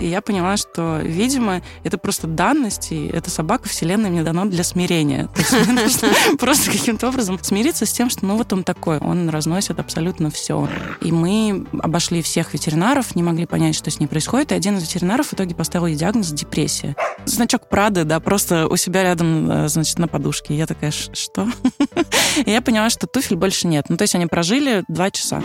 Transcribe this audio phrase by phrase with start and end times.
[0.00, 4.64] И я поняла, что, видимо, это просто данность, и эта собака вселенная мне дана для
[4.64, 5.28] смирения.
[5.34, 8.98] То есть мне нужно просто каким-то образом смириться с тем, что ну вот он такой,
[8.98, 10.68] он разносит абсолютно все.
[11.02, 14.82] И мы обошли всех ветеринаров, не могли понять, что с ней происходит, и один из
[14.82, 16.96] ветеринаров в итоге поставил ей диагноз депрессия.
[17.26, 20.56] Значок Прады, да, просто у себя рядом, э, значит, на подушке.
[20.56, 21.48] Я такая, что?
[22.44, 23.86] И я поняла, что туфель больше нет.
[23.88, 25.42] Ну, то есть они прожили два часа.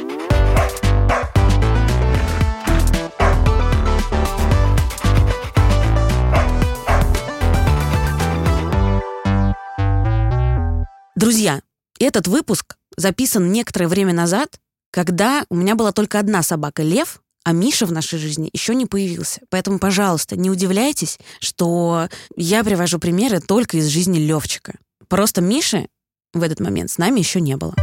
[11.16, 11.62] Друзья,
[11.98, 14.60] этот выпуск записан некоторое время назад,
[14.92, 18.86] когда у меня была только одна собака Лев, а Миша в нашей жизни еще не
[18.86, 19.40] появился.
[19.50, 24.74] Поэтому, пожалуйста, не удивляйтесь, что я привожу примеры только из жизни Левчика.
[25.08, 25.88] Просто Миши
[26.34, 27.74] в этот момент с нами еще не было.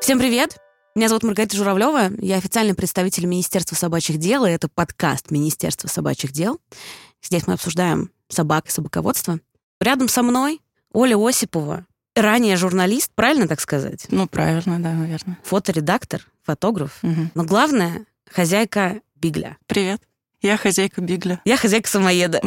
[0.00, 0.58] Всем привет!
[0.94, 6.30] Меня зовут Маргарита Журавлева, я официальный представитель Министерства собачьих дел, и это подкаст Министерства собачьих
[6.30, 6.60] дел.
[7.20, 9.40] Здесь мы обсуждаем собак и собаководство.
[9.80, 10.60] Рядом со мной
[10.92, 14.06] Оля Осипова, ранее журналист, правильно так сказать?
[14.10, 15.38] Ну, правильно, да, наверное.
[15.44, 16.98] Фоторедактор, фотограф.
[17.02, 17.30] Угу.
[17.34, 19.58] Но главное, хозяйка Бигля.
[19.66, 20.02] Привет.
[20.42, 21.40] Я хозяйка Бигля.
[21.44, 22.40] Я хозяйка самоеда.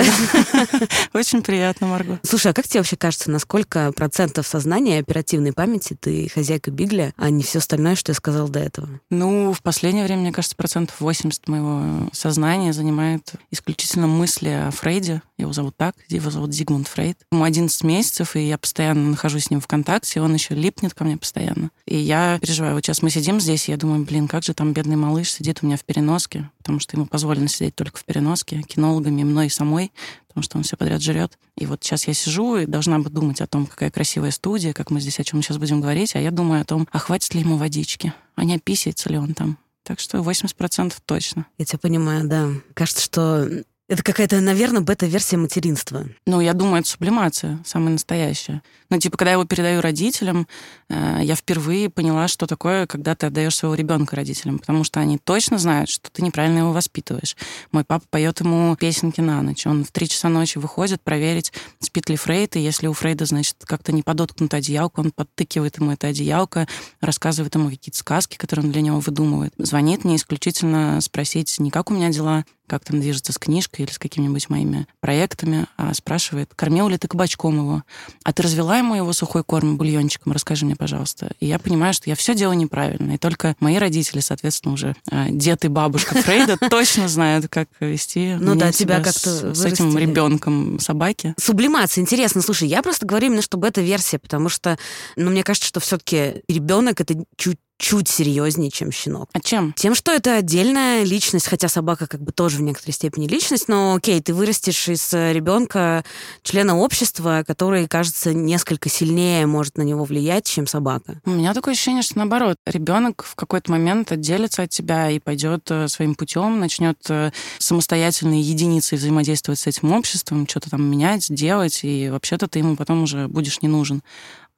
[1.14, 2.20] Очень приятно, Марго.
[2.24, 6.72] Слушай, а как тебе вообще кажется, на сколько процентов сознания и оперативной памяти ты хозяйка
[6.72, 8.88] Бигля, а не все остальное, что я сказал до этого?
[9.10, 15.22] Ну, в последнее время, мне кажется, процентов 80 моего сознания занимает исключительно мысли о Фрейде.
[15.38, 17.18] Его зовут так, его зовут Зигмунд Фрейд.
[17.32, 21.06] Ему 11 месяцев, и я постоянно нахожусь с ним в контакте, он еще липнет ко
[21.06, 21.72] мне постоянно.
[21.86, 22.76] И я переживаю.
[22.76, 25.60] Вот сейчас мы сидим здесь, и я думаю, блин, как же там бедный малыш сидит
[25.62, 29.92] у меня в переноске, потому что ему позволено сидеть только в переноске, кинологами, мной самой,
[30.28, 31.40] потому что он все подряд жрет.
[31.58, 34.92] И вот сейчас я сижу и должна бы думать о том, какая красивая студия, как
[34.92, 37.40] мы здесь о чем сейчас будем говорить, а я думаю о том, а хватит ли
[37.40, 39.58] ему водички, а не описывается ли он там.
[39.82, 41.48] Так что 80% точно.
[41.58, 42.50] Я тебя понимаю, да.
[42.76, 43.50] Кажется, что
[43.90, 46.06] это какая-то, наверное, бета-версия материнства.
[46.28, 48.62] Ну, я думаю, это сублимация, самая настоящая.
[48.92, 50.48] Ну, типа, когда я его передаю родителям,
[50.90, 55.18] э, я впервые поняла, что такое, когда ты отдаешь своего ребенка родителям, потому что они
[55.18, 57.36] точно знают, что ты неправильно его воспитываешь.
[57.72, 59.66] Мой папа поет ему песенки на ночь.
[59.66, 63.56] Он в три часа ночи выходит проверить, спит ли Фрейд, и если у Фрейда, значит,
[63.66, 66.68] как-то не подоткнута одеялка, он подтыкивает ему это одеялко,
[67.02, 69.56] рассказывает ему какие-то сказки, которые он для него выдумывает.
[69.58, 73.92] Звонит мне исключительно спросить, не как у меня дела, как там движется с книжкой или
[73.92, 77.84] с какими-нибудь моими проектами, а спрашивает, кормил ли ты кабачком его?
[78.24, 80.32] А ты развела ему его сухой корм бульончиком?
[80.32, 81.32] Расскажи мне, пожалуйста.
[81.40, 83.14] И я понимаю, что я все делаю неправильно.
[83.14, 88.36] И только мои родители, соответственно, уже э, дед и бабушка Фрейда точно знают, как вести
[88.40, 91.34] ну да, тебя как-то с этим ребенком собаки.
[91.38, 92.02] Сублимация.
[92.02, 92.42] Интересно.
[92.42, 94.78] Слушай, я просто говорю именно, чтобы это версия, потому что,
[95.16, 99.30] ну, мне кажется, что все-таки ребенок это чуть чуть серьезнее, чем щенок.
[99.34, 99.74] А чем?
[99.74, 103.96] Тем, что это отдельная личность, хотя собака как бы тоже в некоторой степени личность, но
[103.96, 106.04] окей, ты вырастешь из э, ребенка
[106.44, 111.22] члена общества, который, кажется, несколько сильнее может на него влиять, чем собака.
[111.26, 115.72] У меня такое ощущение, что наоборот, ребенок в какой-то момент отделится от тебя и пойдет
[115.72, 121.80] э, своим путем, начнет э, самостоятельной единицей взаимодействовать с этим обществом, что-то там менять, делать,
[121.84, 124.04] и вообще-то ты ему потом уже будешь не нужен.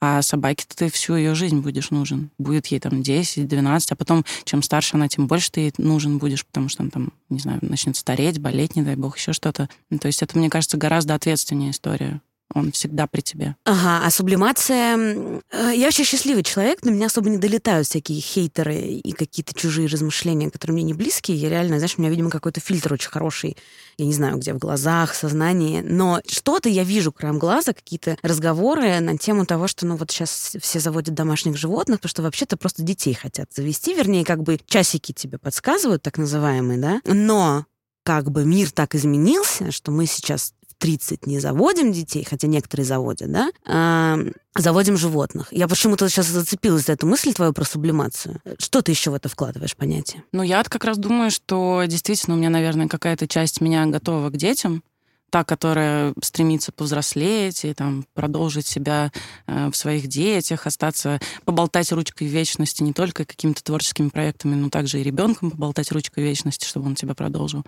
[0.02, 2.32] А собаке-то ты всю ее жизнь будешь нужен.
[2.40, 6.18] Будет ей там 10, 12, а потом, чем старше она, тем больше ты ей нужен
[6.18, 9.70] будешь, потому что она там, не знаю, начнет стареть, болеть, не дай бог, еще что-то.
[10.00, 12.20] То есть это, мне кажется, гораздо ответственнее история
[12.54, 13.56] он всегда при тебе.
[13.66, 15.42] Ага, а сублимация...
[15.52, 19.88] Э, я вообще счастливый человек, но меня особо не долетают всякие хейтеры и какие-то чужие
[19.88, 21.38] размышления, которые мне не близкие.
[21.38, 23.58] Я реально, знаешь, у меня, видимо, какой-то фильтр очень хороший.
[23.98, 25.82] Я не знаю, где, в глазах, в сознании.
[25.82, 30.56] Но что-то я вижу краем глаза, какие-то разговоры на тему того, что, ну, вот сейчас
[30.60, 35.12] все заводят домашних животных, потому что вообще-то просто детей хотят завести, вернее, как бы часики
[35.12, 37.02] тебе подсказывают, так называемые, да?
[37.06, 37.66] Но
[38.04, 43.32] как бы мир так изменился, что мы сейчас 30 не заводим детей, хотя некоторые заводят,
[43.32, 44.18] да, а
[44.58, 45.48] заводим животных.
[45.52, 48.42] Я почему-то сейчас зацепилась за эту мысль твою про сублимацию.
[48.58, 50.24] Что ты еще в это вкладываешь понятие?
[50.34, 54.38] Ну, я как раз думаю, что действительно у меня, наверное, какая-то часть меня готова к
[54.38, 54.84] детям,
[55.32, 59.12] та, которая стремится повзрослеть и там продолжить себя
[59.48, 65.00] э, в своих детях, остаться, поболтать ручкой вечности не только какими-то творческими проектами, но также
[65.00, 67.64] и ребенком поболтать ручкой вечности, чтобы он тебя продолжил.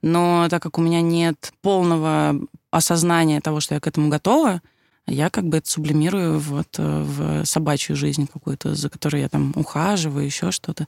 [0.00, 2.36] Но так как у меня нет полного
[2.70, 4.62] осознания того, что я к этому готова,
[5.08, 9.52] я как бы это сублимирую вот э, в собачью жизнь какую-то, за которой я там
[9.56, 10.86] ухаживаю, еще что-то.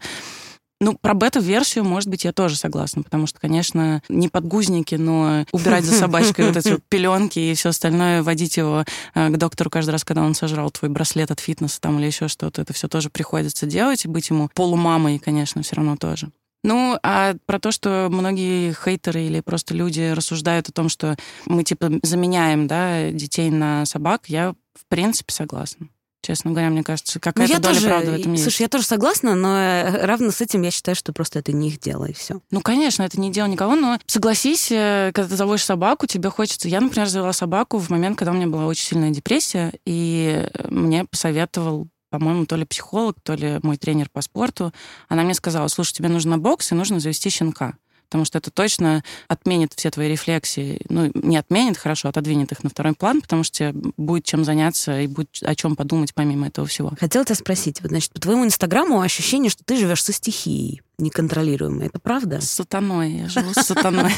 [0.82, 5.84] Ну, про бета-версию, может быть, я тоже согласна, потому что, конечно, не подгузники, но убирать
[5.84, 8.84] за собачкой вот эти вот пеленки и все остальное, водить его
[9.14, 12.28] э, к доктору каждый раз, когда он сожрал твой браслет от фитнеса там или еще
[12.28, 16.30] что-то, это все тоже приходится делать, и быть ему полумамой, конечно, все равно тоже.
[16.62, 21.16] Ну, а про то, что многие хейтеры или просто люди рассуждают о том, что
[21.46, 25.88] мы, типа, заменяем, да, детей на собак, я, в принципе, согласна.
[26.22, 28.44] Честно говоря, мне кажется, ну, какая-то доля тоже, правды в этом есть.
[28.44, 31.68] Слушай, я тоже согласна, но э, равно с этим я считаю, что просто это не
[31.68, 32.40] их дело, и все.
[32.50, 36.68] Ну, конечно, это не дело никого, но согласись, э, когда ты заводишь собаку, тебе хочется...
[36.68, 41.04] Я, например, завела собаку в момент, когда у меня была очень сильная депрессия, и мне
[41.04, 44.72] посоветовал по-моему, то ли психолог, то ли мой тренер по спорту,
[45.08, 47.76] она мне сказала, слушай, тебе нужно бокс и нужно завести щенка
[48.10, 50.80] потому что это точно отменит все твои рефлексии.
[50.88, 55.00] Ну, не отменит, хорошо, отодвинет их на второй план, потому что тебе будет чем заняться
[55.00, 56.92] и будет о чем подумать помимо этого всего.
[56.98, 61.86] Хотела тебя спросить, вот, значит, по твоему инстаграму ощущение, что ты живешь со стихией неконтролируемой.
[61.86, 62.40] Это правда?
[62.40, 63.12] С сатаной.
[63.12, 64.12] Я живу с сатаной.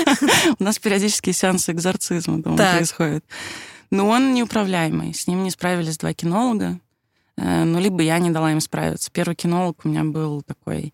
[0.58, 3.24] У нас периодически сеансы экзорцизма дома происходят.
[3.90, 5.14] Но он неуправляемый.
[5.14, 6.78] С ним не справились два кинолога.
[7.38, 9.10] Э, ну, либо я не дала им справиться.
[9.10, 10.92] Первый кинолог у меня был такой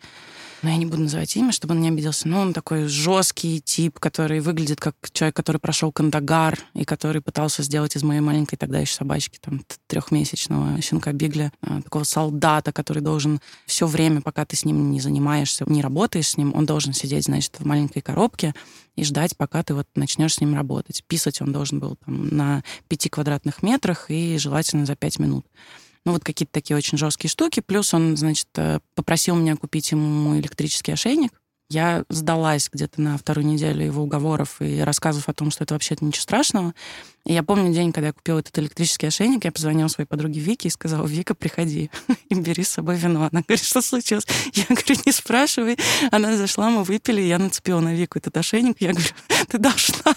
[0.64, 3.98] но я не буду называть имя, чтобы он не обиделся, но он такой жесткий тип,
[4.00, 8.78] который выглядит как человек, который прошел Кандагар и который пытался сделать из моей маленькой тогда
[8.78, 14.56] еще собачки, там, трехмесячного щенка Бигля, а, такого солдата, который должен все время, пока ты
[14.56, 18.54] с ним не занимаешься, не работаешь с ним, он должен сидеть, значит, в маленькой коробке
[18.96, 21.04] и ждать, пока ты вот начнешь с ним работать.
[21.06, 25.44] Писать он должен был там на пяти квадратных метрах и желательно за пять минут.
[26.04, 27.60] Ну, вот какие-то такие очень жесткие штуки.
[27.60, 31.32] Плюс он, значит, э, попросил меня купить ему электрический ошейник.
[31.70, 36.04] Я сдалась где-то на вторую неделю его уговоров и рассказов о том, что это вообще-то
[36.04, 36.74] ничего страшного.
[37.26, 40.68] И я помню день, когда я купила этот электрический ошейник, я позвонила своей подруге Вике
[40.68, 41.90] и сказала, Вика, приходи
[42.28, 43.28] и бери с собой вино.
[43.32, 44.26] Она говорит, что случилось?
[44.52, 45.78] Я говорю, не спрашивай.
[46.10, 48.76] Она зашла, мы выпили, я нацепила на Вику этот ошейник.
[48.80, 49.08] Я говорю,
[49.48, 50.14] ты должна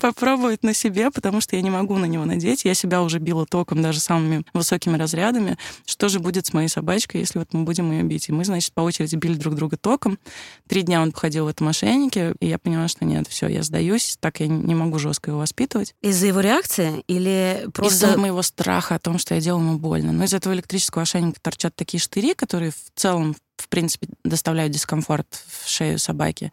[0.00, 2.64] попробовать на себе, потому что я не могу на него надеть.
[2.64, 5.58] Я себя уже била током даже самыми высокими разрядами.
[5.84, 8.28] Что же будет с моей собачкой, если вот мы будем ее бить?
[8.28, 10.18] И мы, значит, по очереди били друг друга током.
[10.66, 14.16] Три дня он походил в этом ошейнике, и я поняла, что нет, все, я сдаюсь,
[14.20, 15.94] так я не могу жестко его воспитывать.
[16.02, 18.06] Из-за его реакция или просто...
[18.06, 20.12] Из-за моего страха о том, что я делаю ему больно.
[20.12, 25.26] Но из этого электрического ошейника торчат такие штыри, которые в целом, в принципе, доставляют дискомфорт
[25.48, 26.52] в шею собаки.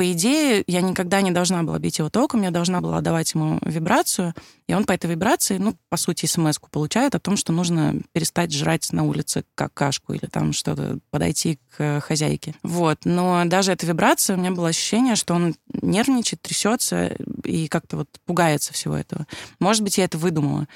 [0.00, 3.58] По идее, я никогда не должна была бить его током, я должна была давать ему
[3.60, 4.32] вибрацию,
[4.66, 8.50] и он по этой вибрации, ну, по сути, смс получает о том, что нужно перестать
[8.50, 12.54] жрать на улице какашку или там что-то, подойти к хозяйке.
[12.62, 13.00] Вот.
[13.04, 17.14] Но даже эта вибрация, у меня было ощущение, что он нервничает, трясется
[17.44, 19.26] и как-то вот пугается всего этого.
[19.58, 20.66] Может быть, я это выдумала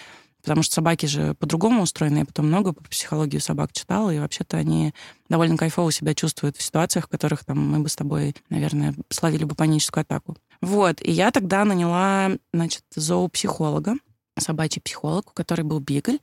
[0.44, 2.18] потому что собаки же по-другому устроены.
[2.18, 4.92] Я потом много по психологии собак читала, и вообще-то они
[5.30, 9.44] довольно кайфово себя чувствуют в ситуациях, в которых там мы бы с тобой, наверное, словили
[9.44, 10.36] бы паническую атаку.
[10.60, 13.94] Вот, и я тогда наняла, значит, зоопсихолога,
[14.38, 16.18] собачий психолог, у которой был бигль,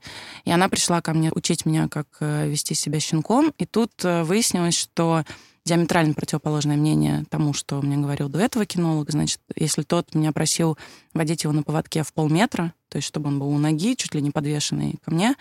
[0.46, 4.24] и она пришла ко мне учить меня, как э, вести себя щенком, и тут э,
[4.24, 5.24] выяснилось, что
[5.66, 9.10] диаметрально противоположное мнение тому, что мне говорил до этого кинолог.
[9.12, 10.78] Значит, если тот меня просил
[11.14, 14.22] водить его на поводке в полметра, то есть чтобы он был у ноги, чуть ли
[14.22, 15.36] не подвешенный ко мне,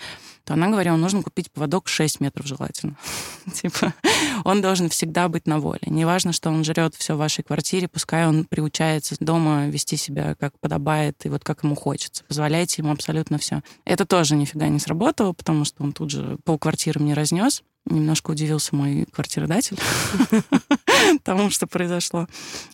[0.45, 2.97] то она говорила, нужно купить поводок 6 метров желательно.
[3.53, 3.93] типа,
[4.45, 5.81] он должен всегда быть на воле.
[5.87, 10.59] Неважно, что он жрет все в вашей квартире, пускай он приучается дома вести себя как
[10.61, 12.23] подобает и вот как ему хочется.
[12.29, 13.63] Позволяйте ему абсолютно все.
[13.85, 17.65] Это тоже нифига не сработало, потому что он тут же пол квартиры мне разнес.
[17.87, 19.79] Немножко удивился мой квартиродатель
[21.25, 22.27] тому, что произошло.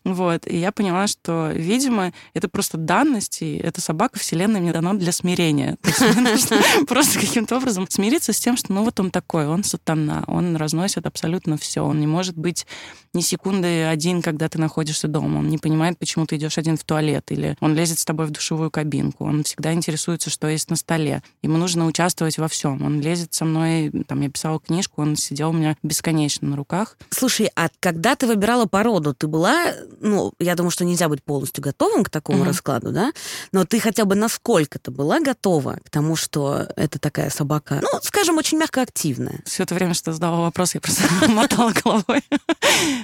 [0.05, 0.47] Вот.
[0.47, 5.13] И я поняла, что, видимо, это просто данность, и эта собака Вселенная мне дана для
[5.13, 5.77] смирения.
[6.89, 11.07] просто каким-то образом смириться с тем, что ну вот он такой, он сатана, он разносит
[11.07, 11.83] абсолютно все.
[11.83, 12.67] Он не может быть
[13.15, 15.39] ни секунды один, когда ты находишься дома.
[15.39, 18.31] Он не понимает, почему ты идешь один в туалет, или он лезет с тобой в
[18.31, 19.25] душевую кабинку.
[19.25, 21.23] Он всегда интересуется, что есть на столе.
[21.43, 22.83] Ему нужно участвовать во всем.
[22.83, 26.99] Он лезет со мной, там, я писала книжку, он сидел у меня бесконечно на руках.
[27.11, 31.63] Слушай, а когда ты выбирала породу, ты была, ну, я думаю, что нельзя быть полностью
[31.63, 32.49] готовым к такому mm-hmm.
[32.49, 33.13] раскладу, да?
[33.53, 38.39] Но ты хотя бы насколько-то была готова к тому, что это такая собака, ну, скажем,
[38.39, 39.41] очень мягко активная?
[39.45, 42.23] Все это время, что задавала вопрос, я просто мотала головой.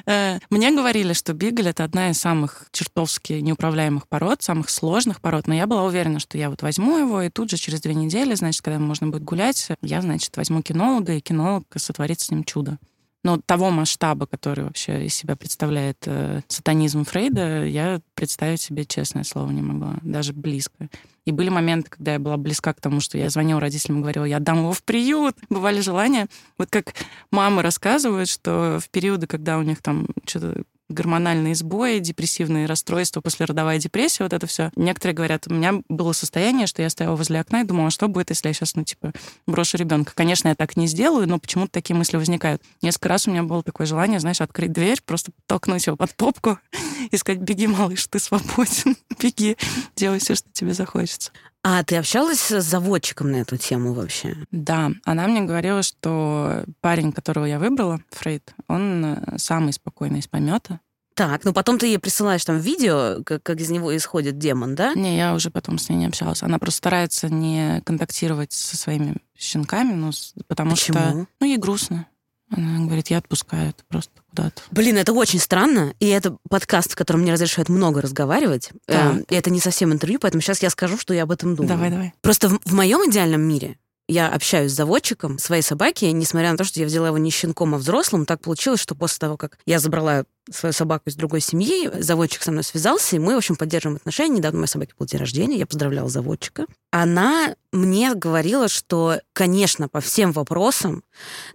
[0.07, 5.47] Э, мне говорили, что бигль— это одна из самых чертовски неуправляемых пород, самых сложных пород,
[5.47, 8.35] но я была уверена, что я вот возьму его, и тут же через две недели,
[8.35, 12.79] значит, когда можно будет гулять, я, значит, возьму кинолога, и кинолог сотворит с ним чудо.
[13.25, 19.23] Но того масштаба, который вообще из себя представляет э, сатанизм Фрейда, я представить себе, честное
[19.23, 20.89] слово, не могла, даже близко.
[21.25, 24.25] И были моменты, когда я была близка к тому, что я звонила родителям и говорила,
[24.25, 25.37] я дам его в приют.
[25.51, 26.27] Бывали желания.
[26.59, 26.95] Вот как
[27.31, 33.79] мамы рассказывают, что в периоды, когда у них там что-то гормональные сбои, депрессивные расстройства, послеродовая
[33.79, 34.71] депрессия, вот это все.
[34.77, 38.31] Некоторые говорят, у меня было состояние, что я стояла возле окна и думала, что будет,
[38.31, 39.13] если я сейчас, ну, типа,
[39.47, 40.13] брошу ребенка.
[40.15, 42.63] Конечно, я так не сделаю, но почему-то такие мысли возникают.
[42.83, 46.59] Несколько раз у меня было такое желание, знаешь, открыть дверь, просто толкнуть его под попку
[47.11, 49.57] и сказать, беги, малыш, ты свободен, беги,
[49.97, 51.33] делай все, что тебе захочется.
[51.65, 54.37] А ты общалась с заводчиком на эту тему вообще?
[54.51, 60.27] Да, она мне говорила, что парень, которого я выбрала, Фрейд, он э, самый спокойный из
[60.27, 60.81] помета.
[61.15, 64.95] Так, ну потом ты ей присылаешь там видео, как, как из него исходит демон, да?
[64.95, 66.43] Не, я уже потом с ней не общалась.
[66.43, 70.11] Она просто старается не контактировать со своими щенками, ну,
[70.49, 70.99] потому Почему?
[70.99, 72.07] что ну, ей грустно.
[72.57, 74.63] Она говорит, я отпускаю это просто куда-то.
[74.71, 78.71] Блин, это очень странно, и это подкаст, в котором мне разрешают много разговаривать.
[78.87, 79.17] Так.
[79.17, 81.69] Э, и это не совсем интервью, поэтому сейчас я скажу, что я об этом думаю.
[81.69, 82.15] Давай, давай.
[82.21, 83.79] Просто в, в моем идеальном мире
[84.09, 87.75] я общаюсь с заводчиком своей собаки, несмотря на то, что я взяла его не щенком,
[87.75, 91.91] а взрослым, так получилось, что после того, как я забрала свою собаку из другой семьи,
[92.01, 94.37] заводчик со мной связался, и мы, в общем, поддерживаем отношения.
[94.37, 96.67] Недавно у моей собаки был день рождения, я поздравляла заводчика.
[96.91, 101.05] Она мне говорила, что, конечно, по всем вопросам,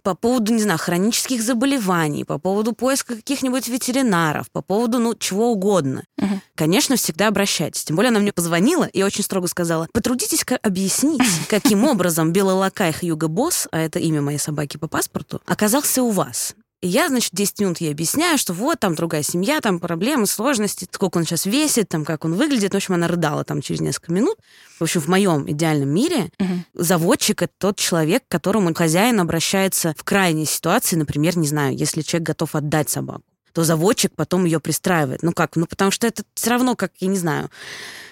[0.03, 5.51] по поводу, не знаю, хронических заболеваний, по поводу поиска каких-нибудь ветеринаров, по поводу, ну, чего
[5.51, 6.41] угодно, Мгм.
[6.55, 7.83] конечно, всегда обращайтесь.
[7.83, 12.93] Тем более она мне позвонила и очень строго сказала, потрудитесь-ка объяснить, каким образом белый лакай
[12.93, 16.55] Хьюго Босс, а это имя моей собаки по паспорту, оказался у вас.
[16.81, 20.87] И я, значит, 10 минут ей объясняю, что вот там другая семья, там проблемы, сложности,
[20.91, 22.73] сколько он сейчас весит, там как он выглядит.
[22.73, 24.37] В общем, она рыдала там через несколько минут.
[24.77, 26.65] В общем, в моем идеальном мире Мгм.
[26.75, 32.01] заводчик— это тот человек, к которому хозяин обращается в крайней ситуации, например, не знаю, если
[32.03, 33.23] человек готов отдать собаку
[33.57, 35.23] то заводчик потом ее пристраивает.
[35.23, 35.55] Ну как?
[35.55, 37.49] Ну потому что это все равно, как, я не знаю,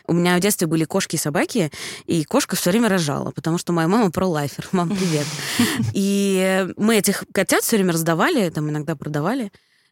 [0.07, 1.71] у меня в детстве были кошки и собаки,
[2.07, 4.67] и кошка все время рожала, потому что моя мама про-лайфер.
[4.71, 5.27] Мам, привет.
[5.93, 9.51] И мы этих котят все время раздавали, там иногда продавали.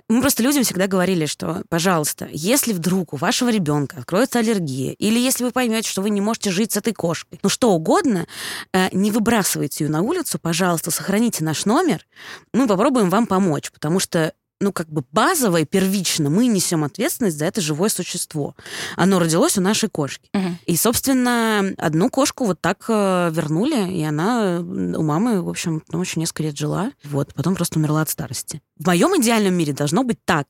[0.09, 5.19] Мы просто людям всегда говорили, что, пожалуйста, если вдруг у вашего ребенка откроется аллергия, или
[5.19, 8.25] если вы поймете, что вы не можете жить с этой кошкой, ну что угодно,
[8.73, 12.07] э, не выбрасывайте ее на улицу, пожалуйста, сохраните наш номер,
[12.53, 14.33] мы попробуем вам помочь, потому что
[14.63, 18.55] ну, как бы базово и первично мы несем ответственность за это живое существо.
[18.95, 20.29] Оно родилось у нашей кошки.
[20.33, 20.57] Мгм.
[20.65, 26.01] И, собственно, одну кошку вот так э, вернули, и она у мамы, в общем, ну,
[26.01, 26.91] еще несколько лет жила.
[27.03, 28.61] Вот, потом просто умерла от старости.
[28.77, 30.47] В моем идеальном мире должно быть так.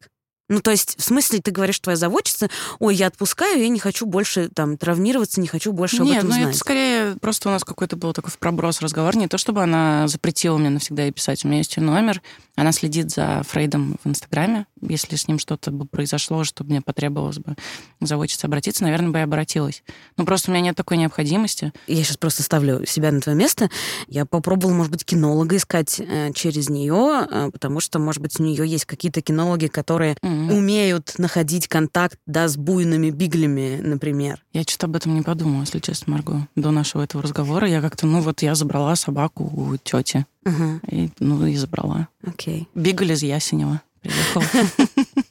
[0.49, 4.05] Ну, то есть, в смысле, ты говоришь, твоя заводчица, ой, я отпускаю, я не хочу
[4.05, 6.49] больше там травмироваться, не хочу больше об Нет, этом ну знать.
[6.49, 9.15] это скорее просто у нас какой-то был такой проброс разговор.
[9.15, 11.45] Не то, чтобы она запретила мне навсегда ей писать.
[11.45, 12.21] У меня есть ее номер.
[12.55, 14.65] Она следит за Фрейдом в Инстаграме.
[14.87, 17.55] Если с ним что-то бы произошло, чтобы мне потребовалось бы
[18.01, 19.83] заводчица обратиться, наверное, бы я обратилась.
[20.17, 21.71] Ну, просто у меня нет такой необходимости.
[21.87, 23.69] Я сейчас просто ставлю себя на твое место.
[24.07, 28.43] Я попробовала, может быть, кинолога искать э, через нее, э, потому что, может быть, у
[28.43, 30.51] нее есть какие-то кинологи, которые М.
[30.51, 34.43] умеют находить контакт, да, с буйными биглями, например.
[34.53, 36.47] Я что-то об этом не подумала, если честно, Марго.
[36.55, 40.25] До нашего этого разговора я как-то, ну вот я забрала собаку у тети.
[40.45, 42.09] Ага, И, ну и забрала.
[42.25, 42.67] окей.
[42.75, 44.43] Бигль из Ясенева приехал.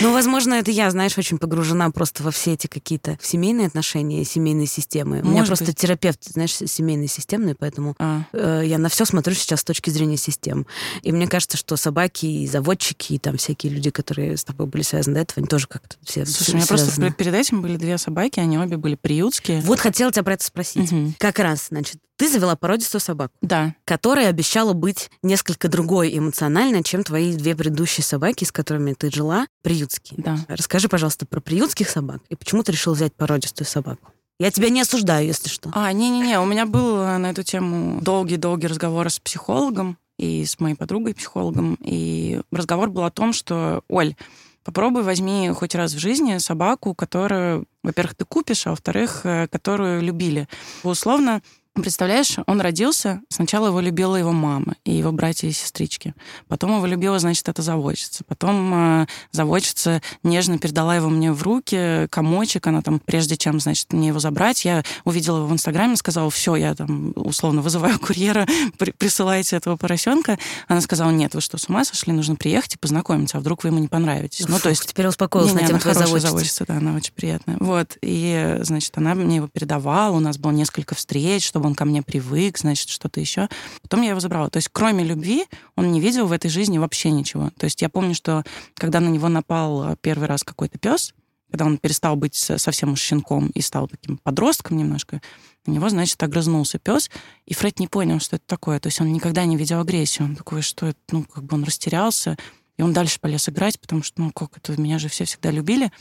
[0.00, 4.66] Ну, возможно, это я, знаешь, очень погружена просто во все эти какие-то семейные отношения, семейные
[4.66, 5.20] системы.
[5.20, 5.76] У меня Может просто быть.
[5.76, 10.16] терапевт, знаешь, семейный системный, поэтому А, э, я на все смотрю сейчас с точки зрения
[10.16, 10.66] систем.
[11.02, 14.82] И мне кажется, что собаки и заводчики, и там всякие люди, которые с тобой были
[14.82, 17.12] связаны до этого, они тоже как-то все Слушай, у меня просто связаны.
[17.12, 19.60] перед этим были две собаки, они обе были приютские.
[19.60, 20.90] Вот хотела тебя про это спросить.
[20.90, 21.14] Мгм.
[21.18, 27.02] Как раз, значит, ты завела породистую собаку, Да, которая обещала быть несколько другой эмоционально, чем
[27.02, 30.22] твои две предыдущие собаки, с которыми ты жила, приютские.
[30.22, 30.38] да.
[30.48, 34.12] Расскажи, пожалуйста, про приютских собак и почему ты решил взять породистую собаку.
[34.40, 35.70] Я тебя не осуждаю, если что.
[35.74, 40.58] А, не-не-не, у меня был э, на эту тему долгий-долгий разговор с психологом и с
[40.58, 41.76] моей подругой-психологом.
[41.80, 44.16] И разговор был о том, что, Оль,
[44.64, 50.02] попробуй возьми хоть раз в жизни собаку, которую, во-первых, ты купишь, а во-вторых, э, которую
[50.02, 50.48] любили.
[50.82, 51.40] Условно,
[51.74, 56.14] Представляешь, он родился, сначала его любила его мама и его братья и сестрички.
[56.46, 58.22] Потом его любила, значит, эта заводчица.
[58.28, 63.92] Потом э, заводчица нежно передала его мне в руки, комочек, она там, прежде чем, значит,
[63.92, 68.46] мне его забрать, я увидела его в Инстаграме, сказала, все, я там, условно, вызываю курьера,
[68.78, 70.38] при- присылайте этого поросенка.
[70.68, 72.12] Она сказала, нет, вы что, с ума сошли?
[72.12, 74.46] Нужно приехать и познакомиться, а вдруг вы ему не понравитесь?
[74.46, 76.28] ну, Фух, то есть теперь успокоилась не-не, на тему она твоей заводчицы.
[76.28, 77.56] заводчица, да, она очень приятная.
[77.58, 81.84] Вот, и, значит, она мне его передавала, у нас было несколько встреч, чтобы он ко
[81.84, 83.48] мне привык, значит, что-то еще.
[83.82, 84.50] Потом я его забрала.
[84.50, 87.50] То есть, кроме любви, он не видел в этой жизни вообще ничего.
[87.58, 88.44] То есть, я помню, что
[88.74, 91.14] когда на него напал э, первый раз какой-то пес,
[91.50, 95.20] когда он перестал быть со- совсем уж щенком и стал таким подростком немножко,
[95.66, 97.10] на него, значит, огрызнулся пес,
[97.46, 98.80] и Фред не понял, что это такое.
[98.80, 100.28] То есть он никогда не видел агрессию.
[100.28, 102.36] Он такой, что это, ну, как бы он растерялся,
[102.76, 105.92] И он дальше полез играть, потому что, ну, как это, меня же все всегда любили.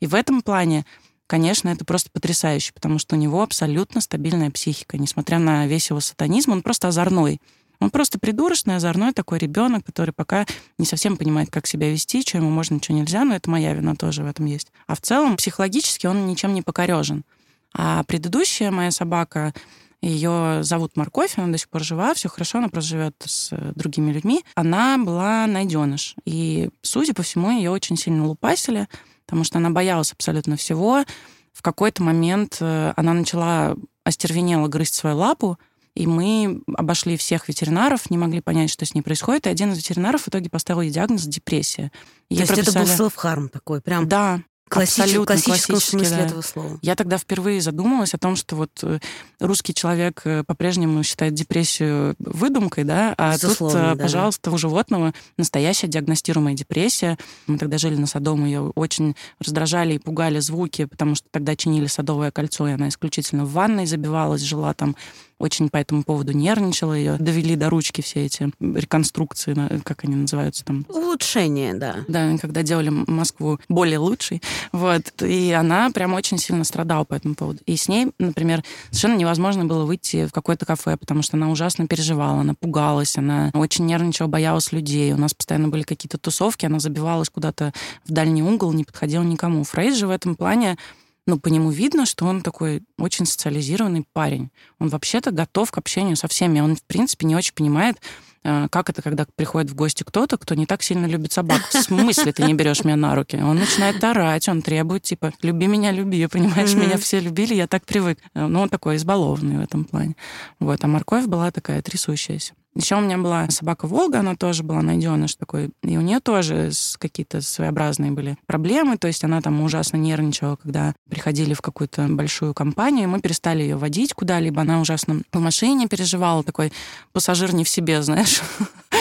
[0.00, 0.86] И в этом плане,
[1.32, 4.98] конечно, это просто потрясающе, потому что у него абсолютно стабильная психика.
[4.98, 7.40] Несмотря на весь его сатанизм, он просто озорной.
[7.80, 10.44] Он просто придурочный, озорной такой ребенок, который пока
[10.76, 13.96] не совсем понимает, как себя вести, что ему можно, что нельзя, но это моя вина
[13.96, 14.72] тоже в этом есть.
[14.86, 17.24] А в целом психологически он ничем не покорежен.
[17.72, 19.54] А предыдущая моя собака,
[20.02, 24.12] ее зовут Морковь, она до сих пор жива, все хорошо, она просто живет с другими
[24.12, 24.44] людьми.
[24.54, 26.14] Она была найденыш.
[26.26, 28.86] И, судя по всему, ее очень сильно лупасили,
[29.24, 31.04] потому что она боялась абсолютно всего.
[31.52, 35.58] В какой-то момент э, она начала остервенело грызть свою лапу,
[35.94, 39.46] и мы обошли всех ветеринаров, не могли понять, что с ней происходит.
[39.46, 41.92] И один из ветеринаров в итоге поставил ей диагноз депрессия.
[42.28, 42.70] То есть прописали...
[42.70, 44.08] это был селф-харм такой, прям...
[44.08, 44.40] Да,
[44.72, 45.14] Классич...
[45.26, 46.22] классическом смысле да.
[46.24, 46.78] этого слова.
[46.80, 49.00] Я тогда впервые задумалась о том, что вот э,
[49.38, 54.02] русский человек э, по-прежнему считает депрессию выдумкой, да, а Безусловно, тут, да.
[54.04, 57.18] пожалуйста, у животного настоящая диагностируемая депрессия.
[57.46, 61.86] Мы тогда жили на Садом, ее очень раздражали и пугали звуки, потому что тогда чинили
[61.86, 64.96] Садовое кольцо, и она исключительно в ванной забивалась, жила там
[65.42, 70.64] очень по этому поводу нервничала, ее довели до ручки все эти реконструкции, как они называются
[70.64, 70.86] там?
[70.88, 71.96] Улучшение, да.
[72.06, 74.40] Да, когда делали Москву более лучшей.
[74.70, 75.20] Вот.
[75.20, 77.58] И она прям очень сильно страдала по этому поводу.
[77.66, 81.88] И с ней, например, совершенно невозможно было выйти в какое-то кафе, потому что она ужасно
[81.88, 85.12] переживала, она пугалась, она очень нервничала, боялась людей.
[85.12, 87.72] У нас постоянно были какие-то тусовки, она забивалась куда-то
[88.04, 89.64] в дальний угол, не подходила никому.
[89.64, 90.76] Фрейд же в этом плане
[91.26, 94.50] ну, по нему видно, что он такой очень социализированный парень.
[94.78, 96.60] Он вообще-то готов к общению со всеми.
[96.60, 97.96] Он, в принципе, не очень понимает,
[98.42, 101.62] э, как это, когда приходит в гости кто-то, кто не так сильно любит собак.
[101.68, 103.36] В смысле ты не берешь меня на руки?
[103.36, 106.86] Он начинает орать, он требует, типа, люби меня, люби, понимаешь, mm-hmm.
[106.86, 108.18] меня все любили, я так привык.
[108.34, 110.16] Э, ну, он такой избалованный в этом плане.
[110.58, 112.54] Вот, а морковь была такая трясущаяся.
[112.74, 116.70] Еще у меня была собака Волга, она тоже была найденыш такой, и у нее тоже
[116.98, 122.54] какие-то своеобразные были проблемы, то есть она там ужасно нервничала, когда приходили в какую-то большую
[122.54, 126.72] компанию, мы перестали ее водить куда-либо, она ужасно в машине переживала, такой
[127.12, 128.40] пассажир не в себе, знаешь,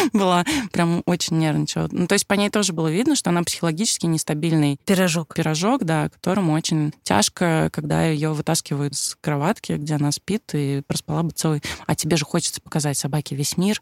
[0.14, 1.88] была прям очень нервничала.
[1.92, 5.34] Ну, то есть по ней тоже было видно, что она психологически нестабильный пирожок.
[5.34, 11.24] Пирожок, да, которому очень тяжко, когда ее вытаскивают с кроватки, где она спит, и проспала
[11.24, 11.62] бы целый...
[11.86, 13.82] А тебе же хочется показать собаке весь мир,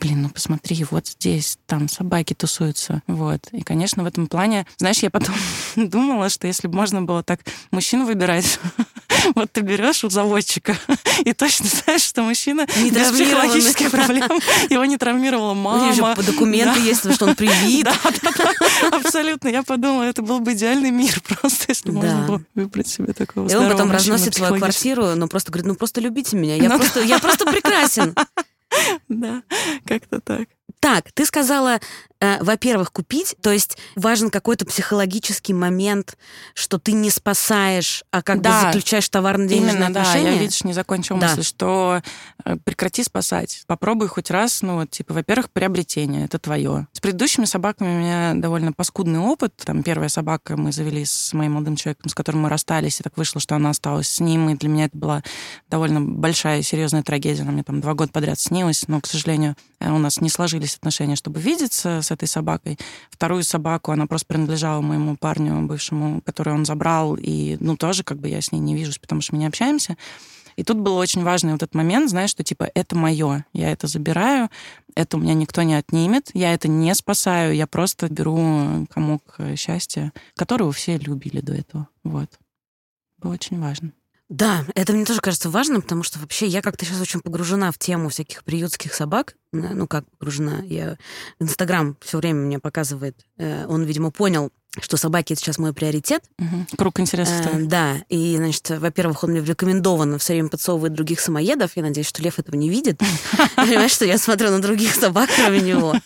[0.00, 3.02] блин, ну посмотри, вот здесь, там собаки тусуются.
[3.06, 3.48] Вот.
[3.52, 5.34] И, конечно, в этом плане, знаешь, я потом
[5.76, 8.58] думала, что если бы можно было так мужчин выбирать,
[9.34, 10.76] вот ты берешь у заводчика
[11.24, 14.30] и точно знаешь, что мужчина не без психологических проблем,
[14.70, 15.90] его не травмировала мама.
[15.90, 17.84] У него же документы есть, что он привит.
[17.84, 19.48] Да, да, да, абсолютно.
[19.48, 23.54] Я подумала, это был бы идеальный мир просто, если можно было выбрать себе такого И
[23.54, 27.44] он потом разносит свою квартиру, но просто говорит, ну просто любите меня, я ну просто
[27.44, 28.14] прекрасен.
[29.08, 29.42] Да,
[29.86, 30.48] как-то так.
[30.80, 31.80] Так, ты сказала,
[32.40, 36.18] во-первых, купить, то есть важен какой-то психологический момент,
[36.54, 40.30] что ты не спасаешь, а как да, бы заключаешь товарно-денежные именно, отношения.
[40.30, 41.28] Да, я, видишь, не закончила да.
[41.28, 42.02] мысль, что
[42.44, 43.64] э, прекрати спасать.
[43.66, 46.86] Попробуй хоть раз, ну вот, типа, во-первых, приобретение, это твое.
[46.92, 49.54] С предыдущими собаками у меня довольно паскудный опыт.
[49.64, 53.16] Там первая собака мы завели с моим молодым человеком, с которым мы расстались, и так
[53.16, 55.22] вышло, что она осталась с ним, и для меня это была
[55.68, 57.42] довольно большая, серьезная трагедия.
[57.42, 60.50] Она мне там два года подряд снилась, но, к сожалению, э, у нас не сложились
[60.50, 62.78] сложились отношения, чтобы видеться с этой собакой.
[63.10, 68.18] Вторую собаку, она просто принадлежала моему парню бывшему, который он забрал, и, ну, тоже как
[68.18, 69.96] бы я с ней не вижусь, потому что мы не общаемся.
[70.56, 73.86] И тут был очень важный вот этот момент, знаешь, что типа это мое, я это
[73.86, 74.50] забираю,
[74.94, 80.12] это у меня никто не отнимет, я это не спасаю, я просто беру комок счастья,
[80.36, 81.88] которого все любили до этого.
[82.02, 82.28] Вот.
[83.18, 83.92] Было очень важно.
[84.30, 87.78] Да, это мне тоже кажется важным, потому что вообще я как-то сейчас очень погружена в
[87.78, 89.34] тему всяких приютских собак.
[89.50, 90.62] Ну, как погружена?
[90.62, 90.96] Я...
[91.40, 93.16] Инстаграм все время мне показывает.
[93.38, 96.22] Э, он, видимо, понял, что собаки это сейчас мой приоритет.
[96.38, 96.76] Угу.
[96.78, 97.44] Круг интересов.
[97.46, 97.96] Э, да.
[98.08, 101.72] И, значит, во-первых, он мне рекомендован все время подсовывает других самоедов.
[101.74, 103.00] Я надеюсь, что Лев этого не видит.
[103.56, 105.96] Понимаешь, что я смотрю на других собак, кроме него.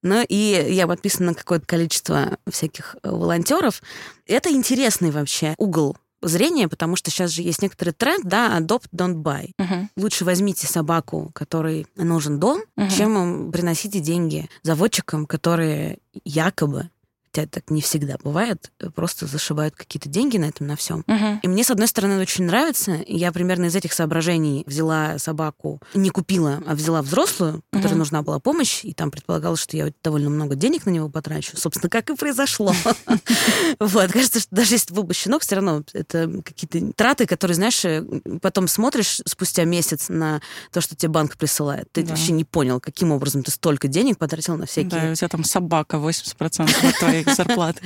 [0.00, 3.82] Ну, и я подписана на какое-то количество всяких волонтеров.
[4.26, 9.22] Это интересный вообще угол зрения, потому что сейчас же есть некоторый тренд, да, adopt, don't
[9.22, 9.50] buy.
[9.60, 9.86] Uh-huh.
[9.96, 12.90] Лучше возьмите собаку, которой нужен дом, uh-huh.
[12.90, 16.90] чем приносите деньги заводчикам, которые якобы
[17.34, 21.04] хотя так не всегда бывает, просто зашивают какие-то деньги на этом, на всем.
[21.06, 21.40] Мгм.
[21.42, 23.00] И мне, с одной стороны, очень нравится.
[23.06, 28.38] Я примерно из этих соображений взяла собаку, не купила, а взяла взрослую, которой нужна была
[28.38, 31.56] помощь, и там предполагалось, что я довольно много денег на него потрачу.
[31.56, 32.74] Собственно, как и произошло.
[33.80, 37.84] Вот, кажется, что даже если был бы щенок, все равно это какие-то траты, которые, знаешь,
[37.84, 38.04] э,
[38.40, 41.90] потом смотришь спустя месяц на то, что тебе банк присылает.
[41.92, 45.28] Ты вообще не понял, каким образом ты столько денег потратил на всякие Да, у тебя
[45.28, 47.82] там собака 80% от твоей зарплаты.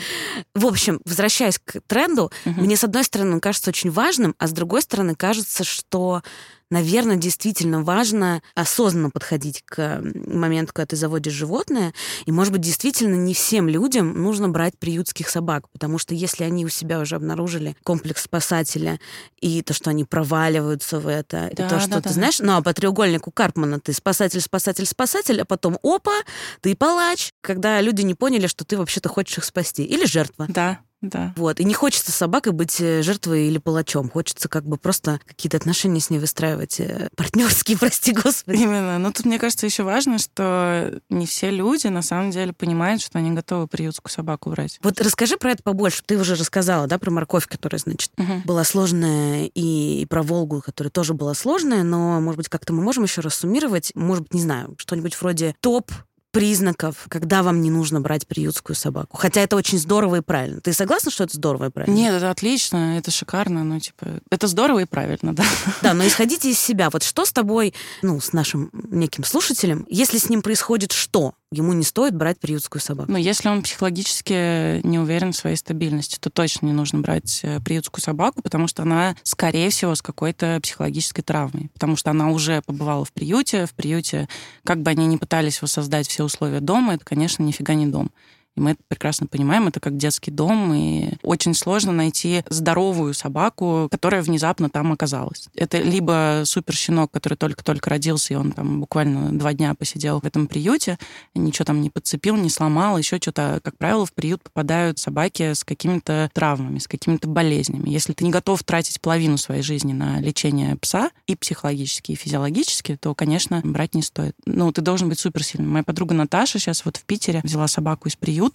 [0.55, 4.53] В общем, возвращаясь к тренду, мне, с одной стороны, он кажется очень важным, а с
[4.53, 6.23] другой стороны, кажется, что,
[6.71, 11.93] наверное, действительно важно осознанно подходить к моменту, когда ты заводишь животное.
[12.27, 16.65] И, может быть, действительно не всем людям нужно брать приютских собак, потому что если они
[16.65, 19.01] у себя уже обнаружили комплекс спасателя
[19.41, 22.15] и то, что они проваливаются в это, и Да, то, что да, ты да.
[22.15, 26.15] знаешь, ну, а по треугольнику Карпмана ты спасатель, спасатель, спасатель, а потом опа,
[26.61, 29.85] ты палач, когда люди не поняли, что ты вообще-то хочешь их спасти.
[29.85, 30.47] Или жертва.
[30.49, 31.33] Да, да.
[31.37, 31.61] Вот.
[31.61, 34.11] И не хочется собакой быть э, жертвой или палачом.
[34.11, 36.81] Хочется как бы просто какие-то отношения с ней выстраивать.
[36.81, 38.57] э, Партнерские, прости господи.
[38.63, 38.99] Именно.
[38.99, 43.19] Но тут, мне кажется, еще важно, что не все люди на самом деле понимают, что
[43.19, 44.79] они готовы приютскую собаку брать.
[44.83, 46.03] Вот расскажи про это побольше.
[46.05, 48.43] Ты уже рассказала, да, про морковь, которая, значит, Мгм.
[48.45, 52.83] была сложная, и, и про Волгу, которая тоже была сложная, но, может быть, как-то мы
[52.83, 55.91] можем еще раз суммировать, может быть, не знаю, что-нибудь вроде топ
[56.31, 59.17] признаков, когда вам не нужно брать приютскую собаку.
[59.17, 60.61] Хотя это очень здорово и правильно.
[60.61, 61.95] Ты согласна, что это здорово и правильно?
[61.95, 65.45] Нет, это отлично, это шикарно, ну, типа, это здорово и правильно, да.
[65.83, 66.91] Да, но исходите из себя.
[66.91, 71.35] Вот что с тобой, ну, с нашим неким слушателем, если с ним происходит что?
[71.51, 73.11] Ему не стоит брать приютскую собаку.
[73.11, 77.59] Но если он психологически не уверен в своей стабильности, то точно не нужно брать э,
[77.61, 81.71] приютскую собаку, потому что она, скорее всего, с какой-то психологической травмой.
[81.73, 83.65] Потому что она уже побывала в приюте.
[83.65, 84.29] В приюте,
[84.63, 88.11] как бы они ни пытались воссоздать все условия дома, это, конечно, нифига не дом.
[88.59, 93.87] И мы это прекрасно понимаем, это как детский дом, и очень сложно найти здоровую собаку,
[93.89, 95.49] которая внезапно там оказалась.
[95.55, 100.49] Это либо суперщенок, который только-только родился, и он там буквально два дня посидел в этом
[100.49, 100.99] приюте,
[101.37, 103.61] ничего там не подцепил, не сломал, еще что-то.
[103.63, 107.91] Как правило, в приют попадают собаки с какими-то травмами, с какими-то болезнями.
[107.91, 112.97] Если ты не готов тратить половину своей жизни на лечение пса, и психологически, и физиологически,
[112.97, 114.35] то, конечно, брать не стоит.
[114.47, 115.71] Ну, ты должен быть суперсильным.
[115.71, 118.48] Моя подруга Наташа сейчас вот в Питере взяла собаку из приюта,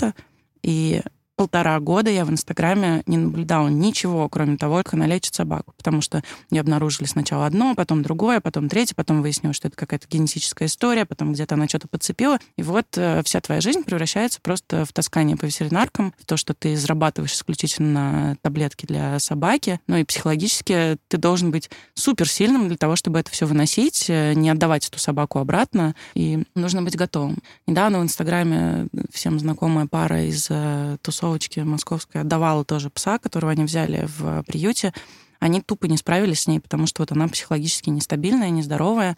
[0.64, 1.02] и
[1.44, 5.74] полтора года я в Инстаграме не наблюдала ничего, кроме того, как она лечит собаку.
[5.76, 10.08] Потому что ее обнаружили сначала одно, потом другое, потом третье, потом выяснилось, что это какая-то
[10.10, 12.40] генетическая история, потом где-то она что-то подцепила.
[12.58, 16.54] И вот э, вся твоя жизнь превращается просто в таскание по ветеринаркам, в то, что
[16.54, 19.82] ты зарабатываешь исключительно на таблетки для собаки.
[19.88, 24.50] Ну и психологически ты должен быть суперсильным для того, чтобы это все выносить, э, не
[24.50, 27.40] отдавать эту собаку обратно, и нужно быть готовым.
[27.68, 30.96] Недавно в Инстаграме всем знакомая пара из э,
[31.34, 34.94] тусовочки московской отдавала тоже пса, которого они взяли в приюте.
[35.40, 39.18] Они тупо не справились с ней, потому что вот она психологически нестабильная, нездоровая.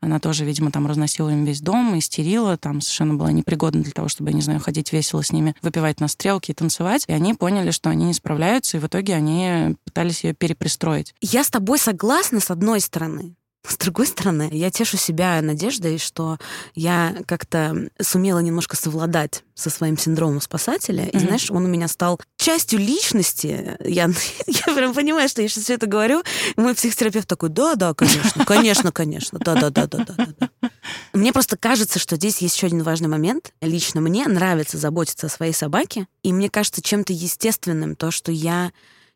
[0.00, 4.08] Она тоже, видимо, там разносила им весь дом, истерила, там совершенно была непригодна для того,
[4.08, 7.04] чтобы, не знаю, ходить весело с ними, выпивать на стрелки и танцевать.
[7.08, 11.14] И они поняли, что они не справляются, и в итоге они пытались ее перепристроить.
[11.20, 13.34] Я с тобой согласна, с одной стороны.
[13.68, 16.38] С другой стороны, я тешу себя надеждой, что
[16.74, 21.04] я как-то сумела немножко совладать со своим синдромом спасателя.
[21.04, 21.26] И, Мгм.
[21.26, 23.76] знаешь, он у меня стал частью личности.
[23.84, 24.08] Я,
[24.46, 26.22] я прям понимаю, что я сейчас все это говорю.
[26.56, 30.26] И мой психотерапевт такой, да, да, конечно, конечно, конечно, да, да, да, да, да.
[30.38, 30.70] да».
[31.12, 33.52] Мне просто кажется, что здесь есть еще один важный момент.
[33.60, 38.72] Лично мне нравится заботиться о своей собаке, и мне кажется чем-то естественным то, что я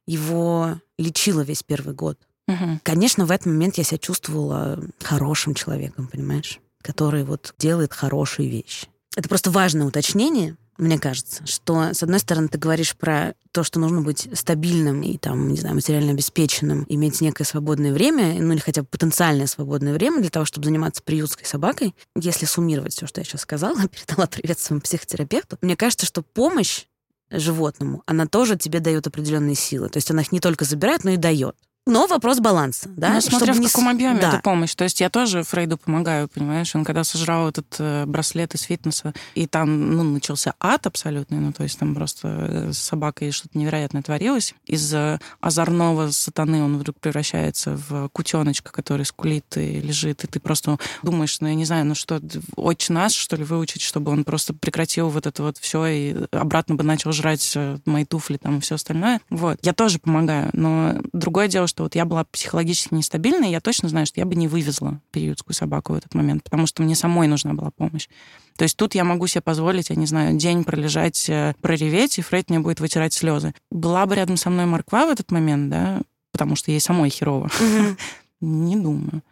[0.06, 2.18] его лечила весь первый год.
[2.52, 2.80] Мгм.
[2.82, 6.60] Конечно, в этот момент я себя чувствовала хорошим человеком, понимаешь?
[6.82, 8.88] Который вот делает хорошие вещи.
[9.16, 13.78] Это просто важное уточнение, мне кажется, что, с одной стороны, ты говоришь про то, что
[13.78, 18.60] нужно быть стабильным и, там, не знаю, материально обеспеченным, иметь некое свободное время, ну или
[18.60, 21.94] хотя бы потенциальное свободное время для того, чтобы заниматься приютской собакой.
[22.16, 26.86] Если суммировать все, что я сейчас сказала, передала привет своему психотерапевту, мне кажется, что помощь
[27.30, 29.88] животному, она тоже тебе дает определенные силы.
[29.88, 31.56] То есть она их не только забирает, но и дает.
[31.84, 33.14] Но вопрос баланса, да?
[33.14, 34.28] Ну, смотря чтобы в не каком объеме да.
[34.28, 34.72] эта помощь.
[34.74, 36.74] То есть я тоже Фрейду помогаю, понимаешь?
[36.76, 41.52] Он когда сожрал этот э, браслет из фитнеса, и там, ну, начался ад абсолютный, ну,
[41.52, 44.54] то есть там просто э, с собакой что-то невероятное творилось.
[44.66, 44.94] Из
[45.40, 51.40] озорного сатаны он вдруг превращается в кутеночка, который скулит и лежит, и ты просто думаешь,
[51.40, 52.20] ну, я не знаю, ну что,
[52.54, 56.76] очень нас, что ли, выучить, чтобы он просто прекратил вот это вот все и обратно
[56.76, 59.20] бы начал жрать э, мои туфли там и все остальное.
[59.30, 59.58] Вот.
[59.62, 64.04] Я тоже помогаю, но другое дело, что вот я была психологически нестабильной, я точно знаю,
[64.04, 67.54] что я бы не вывезла периодскую собаку в этот момент, потому что мне самой нужна
[67.54, 68.08] была помощь.
[68.58, 72.22] То есть тут я могу себе позволить, я не знаю, день пролежать, э, прореветь, и
[72.22, 73.54] Фрейд мне будет вытирать слезы.
[73.70, 77.50] Была бы рядом со мной морква в этот момент, да, потому что ей самой херово.
[78.42, 79.22] Не думаю.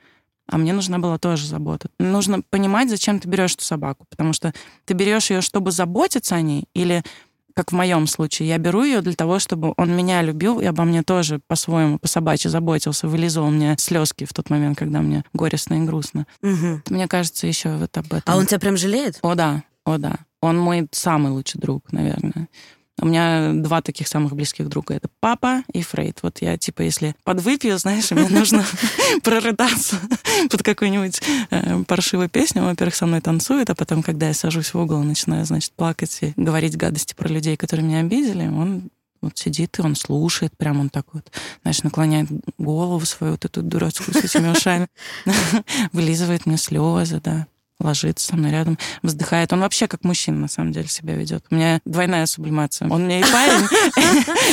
[0.46, 1.90] А мне нужна была тоже забота.
[1.98, 4.54] Нужно понимать, зачем ты берешь эту собаку, потому что
[4.86, 7.04] ты берешь ее, чтобы заботиться о ней, или
[7.54, 10.84] как в моем случае, я беру ее для того, чтобы он меня любил и обо
[10.84, 15.86] мне тоже по-своему, по-собачьи заботился, вылизывал мне слезки в тот момент, когда мне горестно и
[15.86, 16.26] грустно.
[16.42, 16.82] Угу.
[16.90, 18.22] Мне кажется, еще вот об этом.
[18.26, 19.18] А он тебя прям жалеет?
[19.22, 20.16] О, да, о, да.
[20.40, 22.48] Он мой самый лучший друг, наверное.
[23.00, 24.94] У меня два таких самых близких друга.
[24.94, 26.18] Это папа и Фрейд.
[26.22, 28.64] Вот я, типа, если подвыпью, знаешь, мне нужно
[29.22, 29.96] прорыдаться
[30.50, 32.62] под какую-нибудь э, паршивую песню.
[32.62, 36.32] во-первых, со мной танцует, а потом, когда я сажусь в угол, начинаю, значит, плакать и
[36.36, 38.90] говорить гадости про людей, которые меня обидели, он
[39.22, 41.30] вот сидит и он слушает, прям он так вот,
[41.62, 44.88] знаешь, наклоняет голову свою вот эту дурацкую с этими ушами,
[45.92, 47.46] вылизывает мне слезы, да
[47.80, 49.52] ложится со мной рядом, вздыхает.
[49.52, 51.44] Он вообще как мужчина, на самом деле, себя ведет.
[51.50, 52.88] У меня двойная сублимация.
[52.88, 53.66] Он мне и парень,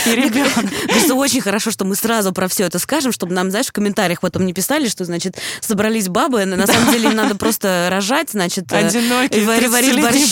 [0.06, 0.66] и ребенок.
[0.88, 4.22] Кажется, очень хорошо, что мы сразу про все это скажем, чтобы нам, знаешь, в комментариях
[4.22, 8.72] потом не писали, что, значит, собрались бабы, на самом деле им надо просто рожать, значит,
[8.72, 10.28] э, Одинокие варить борщи,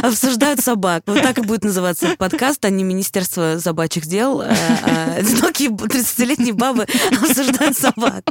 [0.02, 1.02] обсуждают собак.
[1.06, 4.40] Вот так и будет называться подкаст, а не Министерство собачьих дел.
[4.40, 8.24] А, а одинокие 30-летние бабы обсуждают собак.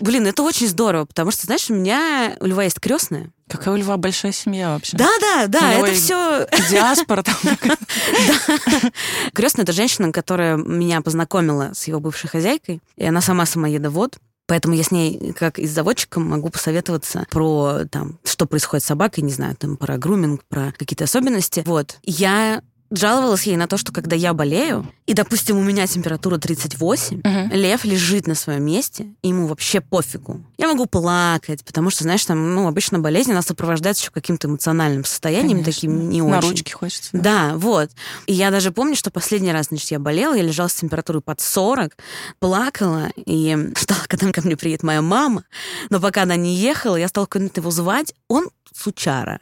[0.00, 3.30] Блин, это очень здорово, потому что, знаешь, у меня у льва есть крестная.
[3.48, 4.98] Какая у льва большая семья вообще.
[4.98, 6.46] Да, да, да, это все...
[6.70, 7.34] Диаспора там.
[9.32, 14.18] Крестная— это женщина, которая меня познакомила с его бывшей хозяйкой, и она сама самоедовод.
[14.46, 18.88] Поэтому я с ней, как и с заводчиком, могу посоветоваться про там, что происходит с
[18.88, 21.62] собакой, не знаю, там, про груминг, про какие-то особенности.
[21.64, 21.96] Вот.
[22.02, 22.60] Я
[22.98, 27.54] жаловалась ей на то, что когда я болею, и, допустим, у меня температура 38, угу.
[27.54, 30.40] лев лежит на своем месте, и ему вообще пофигу.
[30.56, 35.04] Я могу плакать, потому что, знаешь, там, ну, обычно болезнь, она сопровождается еще каким-то эмоциональным
[35.04, 35.72] состоянием, Конечно.
[35.72, 36.34] таким не на очень.
[36.34, 37.10] На ручки хочется.
[37.12, 37.20] Да.
[37.20, 37.90] да, вот.
[38.26, 41.40] И я даже помню, что последний раз, значит, я болела, я лежала с температурой под
[41.40, 41.96] 40,
[42.38, 45.44] плакала, и ждала, когда ко мне приедет моя мама,
[45.90, 49.40] но пока она не ехала, я стала куда-то его звать, он сучара,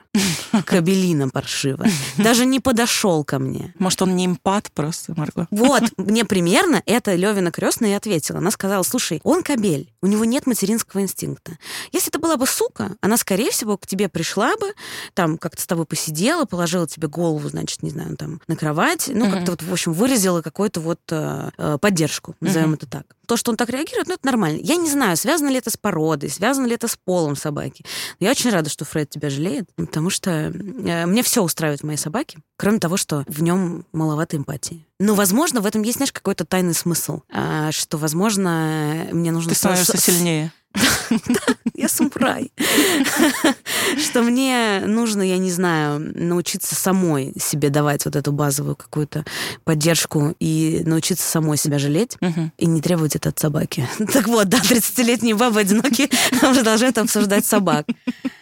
[0.67, 3.75] кабелина паршивая, даже не подошел ко мне.
[3.79, 5.49] Может, он не импат просто, Марго?
[5.51, 8.39] Вот, мне примерно это Левина крестная и ответила.
[8.39, 11.59] Она сказала, слушай, он кабель, у него нет материнского инстинкта.
[11.93, 14.75] Если это была бы сука, она, скорее всего, к тебе пришла бы,
[15.15, 19.31] там как-то с тобой посидела, положила тебе голову, значит, не знаю, там на кровать, ну,
[19.31, 23.07] как-то вот, в общем, выразила какую-то вот э, э поддержку, назовем это так.
[23.33, 24.61] То, что он так реагирует, ну, это нормально.
[24.63, 27.83] Я не знаю, связано ли это с породой, связано ли это с полом собаки.
[28.21, 31.85] Но я очень рада, что Фред тебя жалеет, потому что э, мне все устраивает в
[31.85, 34.87] моей собаке, кроме того, что в нем маловато эмпатии.
[35.03, 39.51] Но, возможно, в этом есть, знаешь, какой-то тайный смысл, а, что, возможно, мне нужно...
[39.51, 40.53] Ты становишься сильнее.
[41.75, 42.53] Я самурай.
[43.99, 49.25] Что мне нужно, я не знаю, научиться самой себе давать вот эту базовую какую-то
[49.65, 52.17] поддержку и научиться самой себя жалеть
[52.59, 53.89] и не требовать это от собаки.
[54.13, 56.09] Так вот, да, 30-летние бабы одинокие
[56.41, 57.87] продолжают обсуждать собак.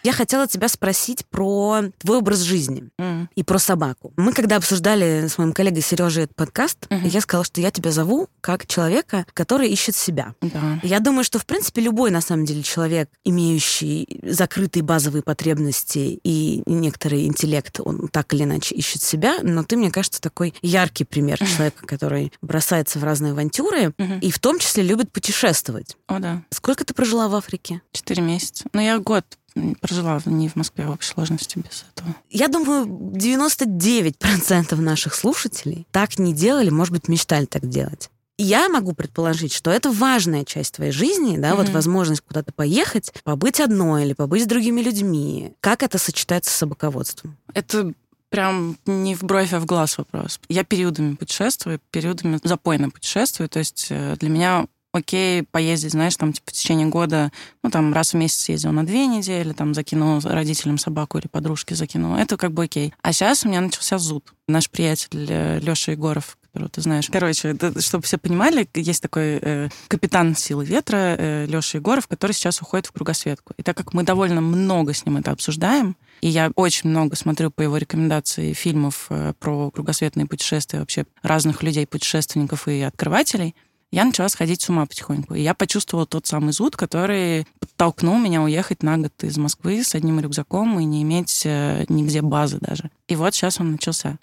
[0.03, 2.89] Я хотела тебя спросить про твой образ жизни
[3.35, 4.13] и про собаку.
[4.17, 8.27] Мы когда обсуждали с моим коллегой Сережей этот подкаст, я сказала, что я тебя зову
[8.41, 10.35] как человека, который ищет себя.
[10.83, 16.61] Я думаю, что, в принципе, любой, на самом деле, человек, имеющий закрытые базовые потребности и
[16.65, 21.37] некоторый интеллект, он так или иначе ищет себя, но ты, мне кажется, такой яркий пример
[21.37, 25.95] человека, который бросается в разные авантюры и в том числе любит путешествовать.
[26.07, 26.43] О, да.
[26.49, 27.81] Сколько ты прожила в Африке?
[27.93, 28.65] Четыре месяца.
[28.73, 29.25] Ну, я год
[29.79, 32.15] прожила не в Москве в общей сложности без этого.
[32.29, 38.09] Я думаю, 99% наших слушателей так не делали, может быть, мечтали так делать
[38.41, 41.57] я могу предположить, что это важная часть твоей жизни, да, mm-hmm.
[41.57, 45.53] вот возможность куда-то поехать, побыть одной или побыть с другими людьми.
[45.59, 47.37] Как это сочетается с собаководством?
[47.53, 47.93] Это
[48.29, 50.39] прям не в бровь, а в глаз вопрос.
[50.49, 53.49] Я периодами путешествую, периодами запойно путешествую.
[53.49, 57.31] То есть э, для меня окей поездить, знаешь, там, типа, в течение года,
[57.63, 61.75] ну, там, раз в месяц ездил на две недели, там, закинул родителям собаку или подружке
[61.75, 62.15] закинул.
[62.15, 62.93] Это как бы окей.
[63.01, 64.33] А сейчас у меня начался зуд.
[64.47, 67.07] Наш приятель э, Леша Егоров, которого ты знаешь.
[67.09, 72.61] Короче, чтобы все понимали, есть такой э, капитан силы ветра э, Леша Егоров, который сейчас
[72.61, 73.53] уходит в кругосветку.
[73.57, 77.49] И так как мы довольно много с ним это обсуждаем, и я очень много смотрю
[77.49, 83.55] по его рекомендации фильмов э, про кругосветные путешествия вообще разных людей, путешественников и открывателей,
[83.91, 85.35] я начала сходить с ума потихоньку.
[85.35, 89.95] И я почувствовала тот самый зуд, который подтолкнул меня уехать на год из Москвы с
[89.95, 92.89] одним рюкзаком и не иметь э, нигде базы даже.
[93.07, 94.17] И вот сейчас он начался.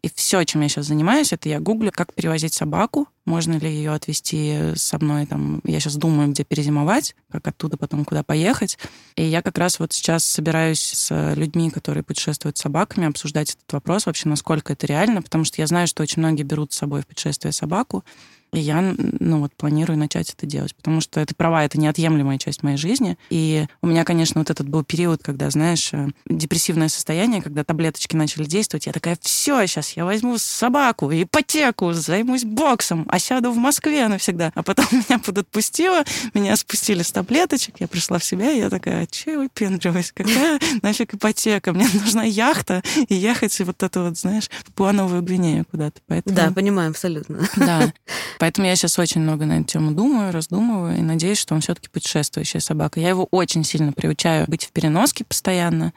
[0.00, 3.90] И все, чем я сейчас занимаюсь, это я гуглю, как перевозить собаку, можно ли ее
[3.90, 8.78] отвезти со мной, там, я сейчас думаю, где перезимовать, как оттуда потом куда поехать.
[9.16, 13.72] И я как раз вот сейчас собираюсь с людьми, которые путешествуют с собаками, обсуждать этот
[13.72, 17.02] вопрос вообще, насколько это реально, потому что я знаю, что очень многие берут с собой
[17.02, 18.04] в путешествие собаку,
[18.52, 22.62] и я, ну вот, планирую начать это делать, потому что это права, это неотъемлемая часть
[22.62, 23.18] моей жизни.
[23.30, 28.16] И у меня, конечно, вот этот был период, когда, знаешь, э, депрессивное состояние, когда таблеточки
[28.16, 33.56] начали действовать, я такая, все, сейчас я возьму собаку, ипотеку, займусь боксом, а сяду в
[33.56, 34.52] Москве навсегда.
[34.54, 39.06] А потом меня подотпустило, меня спустили с таблеточек, я пришла в себя, и я такая,
[39.06, 44.48] че я выпендриваюсь, какая нафиг ипотека, мне нужна яхта и ехать вот это вот, знаешь,
[44.64, 46.00] в Пуановую Гвинею куда-то.
[46.06, 46.34] Поэтому...
[46.34, 47.40] Да, понимаю абсолютно.
[47.56, 47.92] Да.
[48.38, 51.88] Поэтому я сейчас очень много на эту тему думаю, раздумываю и надеюсь, что он все-таки
[51.88, 53.00] путешествующая собака.
[53.00, 55.92] Я его очень сильно приучаю быть в переноске постоянно,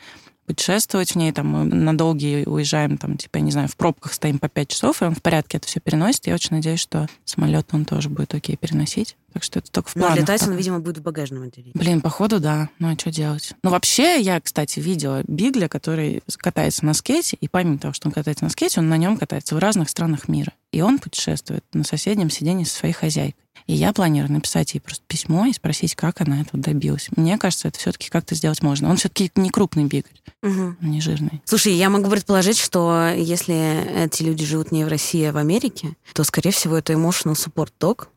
[0.46, 4.12] путешествовать в ней, там, мы на долгие уезжаем, там, типа, я не знаю, в пробках
[4.12, 6.28] стоим по 5 часов, и он в порядке это все переносит.
[6.28, 9.16] Я очень надеюсь, что самолет он тоже будет окей переносить.
[9.34, 10.16] Так что это только в планах.
[10.16, 11.72] Но летать он, видимо, будет в багажном отделении.
[11.74, 12.70] Блин, походу, да.
[12.80, 13.54] Ну, а что делать?
[13.64, 18.12] Ну, вообще, я, кстати, видела Бигля, который катается на скейте, и помимо того, что он
[18.12, 20.52] катается на скейте, он на нем катается в разных странах мира.
[20.72, 23.36] И он путешествует на соседнем сиденье со своей хозяйкой.
[23.68, 27.10] И я планирую написать ей просто письмо и спросить, как она этого добилась.
[27.16, 28.90] Мне кажется, это все-таки как-то сделать можно.
[28.90, 30.10] Он все-таки не крупный бигль,
[30.42, 30.76] угу.
[30.82, 31.42] не жирный.
[31.46, 35.96] Слушай, я могу предположить, что если эти люди живут не в России, а в Америке,
[36.14, 38.08] то, скорее всего, это emotional support dog.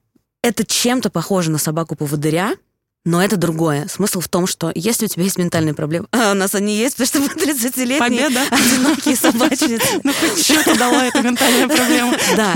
[0.45, 2.57] Это чем-то похоже на собаку-поводыря,
[3.07, 3.89] но это другое.
[3.89, 6.99] Смысл в том, что если у тебя есть ментальные проблемы, а у нас они есть,
[6.99, 8.41] потому что мы 30-летние Победа.
[8.51, 9.87] одинокие собачницы.
[10.05, 12.15] Ну, хоть что-то дала эта ментальная проблема.
[12.37, 12.55] Да.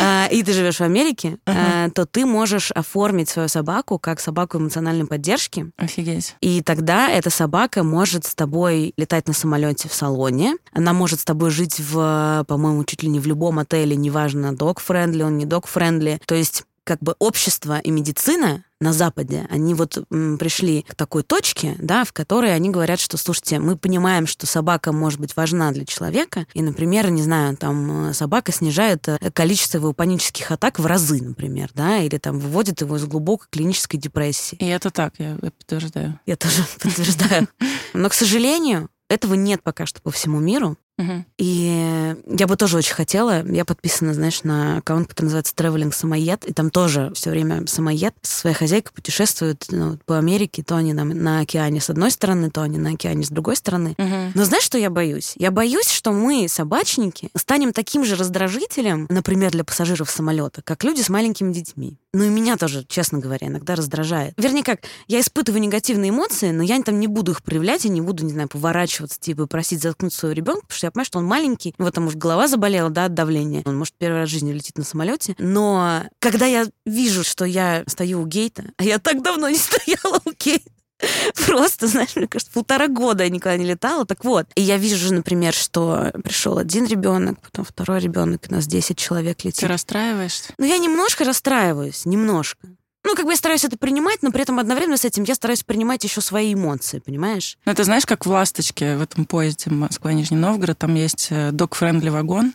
[0.00, 4.56] А, и ты живешь в Америке, а, то ты можешь оформить свою собаку как собаку
[4.56, 5.70] эмоциональной поддержки.
[5.76, 6.36] Офигеть.
[6.40, 10.56] И тогда эта собака может с тобой летать на самолете в салоне.
[10.72, 15.22] Она может с тобой жить в, по-моему, чуть ли не в любом отеле, неважно, dog-friendly,
[15.22, 16.18] он не dog-friendly.
[16.24, 21.74] То есть как бы общество и медицина на Западе, они вот пришли к такой точке,
[21.78, 25.84] да, в которой они говорят, что, слушайте, мы понимаем, что собака может быть важна для
[25.84, 31.22] человека, и, например, не знаю, там собака снижает э, количество его панических атак в разы,
[31.22, 34.56] например, да, или там выводит его из глубокой клинической депрессии.
[34.56, 36.20] И это так, я, я подтверждаю.
[36.26, 37.48] Я тоже подтверждаю.
[37.94, 40.76] Но, к сожалению, этого нет пока что по всему миру.
[40.98, 41.24] Угу.
[41.38, 43.46] И я бы тоже очень хотела.
[43.46, 48.14] Я подписана, знаешь, на аккаунт, который называется Traveling Самоед, и там тоже все время самоед
[48.22, 50.62] со своей хозяйкой путешествуют ну, по Америке.
[50.62, 53.94] То они на, на океане с одной стороны, то они на океане с другой стороны.
[53.98, 54.32] Угу.
[54.34, 55.34] Но знаешь, что я боюсь?
[55.36, 61.02] Я боюсь, что мы, собачники, станем таким же раздражителем, например, для пассажиров самолета, как люди
[61.02, 61.98] с маленькими детьми.
[62.16, 64.32] Ну и меня тоже, честно говоря, иногда раздражает.
[64.38, 68.00] Вернее, как, я испытываю негативные эмоции, но я там не буду их проявлять и не
[68.00, 71.26] буду, не знаю, поворачиваться, типа, просить заткнуть своего ребенка, потому что я понимаю, что он
[71.26, 73.60] маленький, вот там может голова заболела, да, от давления.
[73.66, 75.34] Он, может, первый раз в жизни летит на самолете.
[75.38, 80.22] Но когда я вижу, что я стою у гейта, а я так давно не стояла
[80.24, 80.70] у гейта,
[81.46, 84.06] Просто, знаешь, мне кажется, полтора года я никогда не летала.
[84.06, 88.66] Так вот, и я вижу, например, что пришел один ребенок, потом второй ребенок, у нас
[88.66, 89.60] 10 человек летит.
[89.60, 90.54] Ты расстраиваешься?
[90.58, 92.68] Ну, я немножко расстраиваюсь, немножко.
[93.04, 95.62] Ну, как бы я стараюсь это принимать, но при этом одновременно с этим я стараюсь
[95.62, 97.56] принимать еще свои эмоции, понимаешь?
[97.64, 102.12] Ну, это знаешь, как в «Ласточке» в этом поезде Москва-Нижний Новгород, там есть dog-friendly э,
[102.12, 102.52] вагон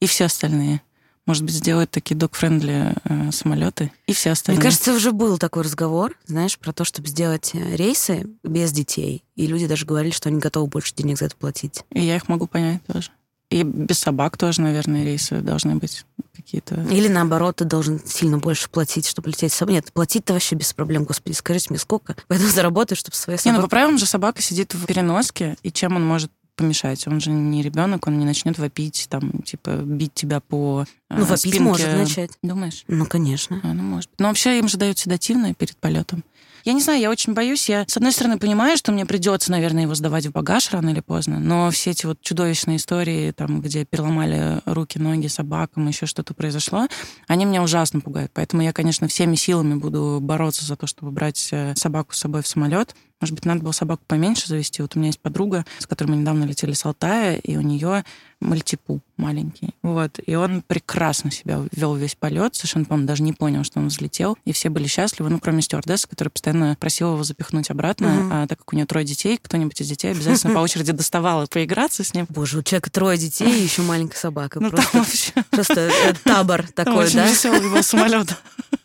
[0.00, 0.82] и все остальные.
[1.26, 4.60] Может быть, сделают такие dog-friendly э, самолеты и все остальные.
[4.60, 9.24] Мне кажется, уже был такой разговор, знаешь, про то, чтобы сделать э, рейсы без детей.
[9.34, 11.84] И люди даже говорили, что они готовы больше денег за это платить.
[11.90, 13.10] И я их могу понять тоже.
[13.50, 16.74] И без собак тоже, наверное, рейсы должны быть какие-то.
[16.90, 19.74] Или наоборот, ты должен сильно больше платить, чтобы лететь с собой.
[19.74, 22.16] Нет, платить-то вообще без проблем, господи, скажите мне сколько.
[22.26, 23.48] Поэтому заработаю, чтобы свои собаки...
[23.48, 27.06] Не, ну по правилам же собака сидит в переноске, и чем он может помешать.
[27.06, 31.38] Он же не ребенок, он не начнет вопить, там, типа, бить тебя по Ну, вопить
[31.40, 31.60] спинке.
[31.60, 32.30] может начать.
[32.42, 32.84] Думаешь?
[32.88, 33.60] Ну, конечно.
[33.62, 34.10] А, ну, может.
[34.18, 36.24] Но вообще им же дают седативное перед полетом.
[36.64, 37.68] Я не знаю, я очень боюсь.
[37.68, 40.98] Я, с одной стороны, понимаю, что мне придется, наверное, его сдавать в багаж рано или
[40.98, 46.34] поздно, но все эти вот чудовищные истории, там, где переломали руки, ноги собакам, еще что-то
[46.34, 46.88] произошло,
[47.28, 48.32] они меня ужасно пугают.
[48.34, 52.42] Поэтому я, конечно, всеми силами буду бороться за то, чтобы брать э, собаку с собой
[52.42, 52.96] в самолет.
[53.20, 54.82] Может быть, надо было собаку поменьше завести.
[54.82, 58.04] Вот у меня есть подруга, с которой мы недавно летели с Алтая, и у нее
[58.40, 59.74] мальтипу маленький.
[59.82, 60.20] Вот.
[60.26, 64.36] И он прекрасно себя вел весь полет, совершенно, по-моему, даже не понял, что он взлетел.
[64.44, 68.08] И все были счастливы, ну, кроме стюардессы, которая постоянно просила его запихнуть обратно.
[68.08, 68.28] Угу.
[68.32, 72.04] А так как у нее трое детей, кто-нибудь из детей обязательно по очереди доставал поиграться
[72.04, 72.26] с ним.
[72.28, 74.60] Боже, у человека трое детей и еще маленькая собака.
[74.60, 75.32] Ну, просто, вообще...
[75.50, 77.24] просто э, табор такой, да?
[77.24, 78.36] Очень веселый был самолет.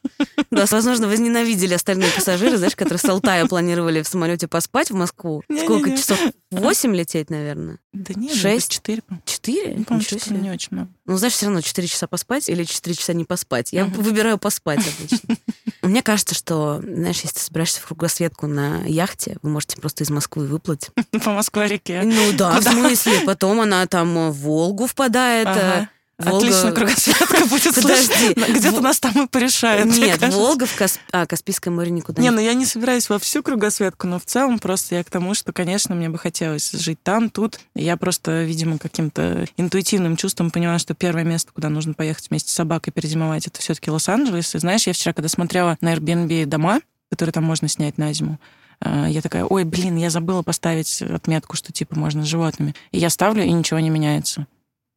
[0.52, 5.44] Да, возможно, возненавидели остальные пассажиры, знаешь, которые с Алтая планировали в самолете поспать в Москву.
[5.64, 6.20] Сколько часов?
[6.52, 7.78] Восемь лететь, наверное?
[7.94, 8.70] Да нет, Шесть?
[8.72, 9.02] четыре.
[9.26, 9.76] Четыре?
[9.88, 10.40] Ну, Ничего четыре себе.
[10.40, 10.90] не очень много.
[11.06, 13.72] Ну, знаешь, все равно 4 часа поспать или 4 часа не поспать.
[13.74, 15.36] Я выбираю поспать обычно.
[15.82, 20.10] Мне кажется, что, знаешь, если ты собираешься в кругосветку на яхте, вы можете просто из
[20.10, 20.90] Москвы выплыть.
[21.24, 22.02] По Москва-реке.
[22.04, 23.22] Ну да, в смысле?
[23.26, 25.48] Потом она там в Волгу впадает.
[25.48, 25.90] э, Ага.
[26.22, 28.34] Волга- Отлично, кругосветка будет Подожди.
[28.54, 29.86] Где-то нас там и порешают.
[29.88, 30.22] мне Нет.
[30.34, 33.44] Волга в Касп- а, Каспийское море никуда Не, не ну я не собираюсь во всю
[33.44, 37.30] кругосветку, но в целом просто я к тому, что, конечно, мне бы хотелось жить там,
[37.30, 37.60] тут.
[37.76, 42.56] Я просто, видимо, каким-то интуитивным чувством поняла, что первое место, куда нужно поехать вместе с
[42.56, 44.56] собакой перезимовать, это все-таки Лос-Анджелес.
[44.56, 48.40] И знаешь, я вчера, когда смотрела на Airbnb дома, которые там можно снять на зиму,
[48.84, 52.76] э, я такая, ой, блин, я забыла поставить отметку, что типа можно с животными.
[52.92, 54.48] И я ставлю, и ничего не меняется.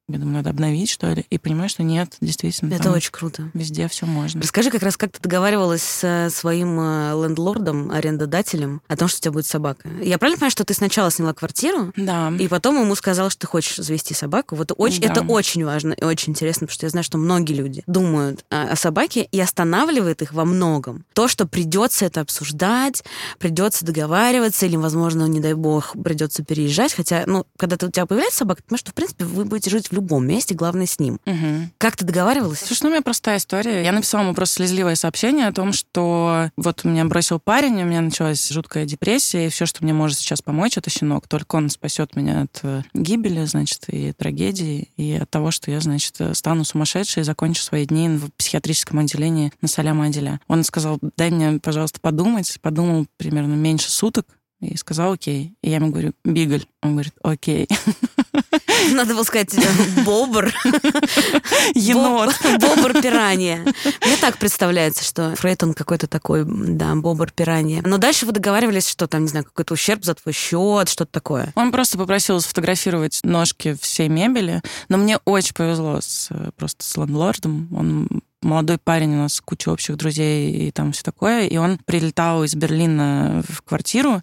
[0.07, 1.25] Я думаю, надо обновить, что ли.
[1.31, 2.75] И понимаю, что нет, действительно.
[2.75, 3.51] Это очень круто.
[3.55, 4.43] Везде все можно.
[4.43, 9.21] Расскажи как раз, как ты договаривалась со своим э, лендлордом, арендодателем о том, что у
[9.23, 9.89] тебя будет собака.
[10.03, 12.31] Я правильно понимаю, что ты сначала сняла квартиру, Да.
[12.39, 14.57] и потом ему сказала, что ты хочешь завести собаку.
[14.57, 15.09] Вот очень, Да.
[15.11, 18.73] это очень важно и очень интересно, потому что я знаю, что многие люди думают а,
[18.73, 21.07] о собаке и останавливает их во многом.
[21.15, 23.05] То, что придется это обсуждать,
[23.39, 26.93] придется договариваться, или, возможно, не дай бог, придется переезжать.
[26.93, 29.71] Хотя, ну, когда ты, у тебя появляется собака, ты понимаешь, что, в принципе, вы будете
[29.71, 31.19] жить любом месте, главное с ним.
[31.25, 31.71] Мгм.
[31.79, 32.61] Как ты договаривалась?
[32.61, 33.83] Слушай, ну у меня простая история.
[33.83, 38.01] Я написала ему просто слезливое сообщение о том, что вот меня бросил парень, у меня
[38.01, 41.29] началась жуткая депрессия, и все, что мне может сейчас помочь, это щенок.
[41.29, 45.81] Только он спасет меня от э, гибели, значит, и трагедии, и от того, что я,
[45.81, 50.41] значит, э, стану сумасшедшей и закончу свои дни в психиатрическом отделении на Саляма отделя.
[50.49, 52.59] Он сказал, дай мне, пожалуйста, подумать.
[52.61, 54.27] Подумал примерно меньше суток,
[54.61, 55.55] и сказал окей.
[55.63, 56.65] И я ему говорю, Бигль.
[56.83, 57.69] Он говорит, окей.
[58.93, 60.53] Надо было сказать э, бобр.
[61.75, 62.35] Енот.
[62.43, 63.65] Боб- Бобр пиранья.
[64.05, 67.83] Мне так представляется, что Фрейд, он какой-то такой, да, бобр пиранья.
[67.85, 71.53] Но дальше вы договаривались, что там, не знаю, какой-то ущерб за твой счет, что-то такое.
[71.55, 77.69] Он просто попросил сфотографировать ножки всей мебели, но мне очень повезло с, просто с лендлордом.
[77.75, 78.09] Он
[78.43, 82.55] молодой парень, у нас куча общих друзей и там все такое, и он прилетал из
[82.55, 84.23] Берлина в квартиру,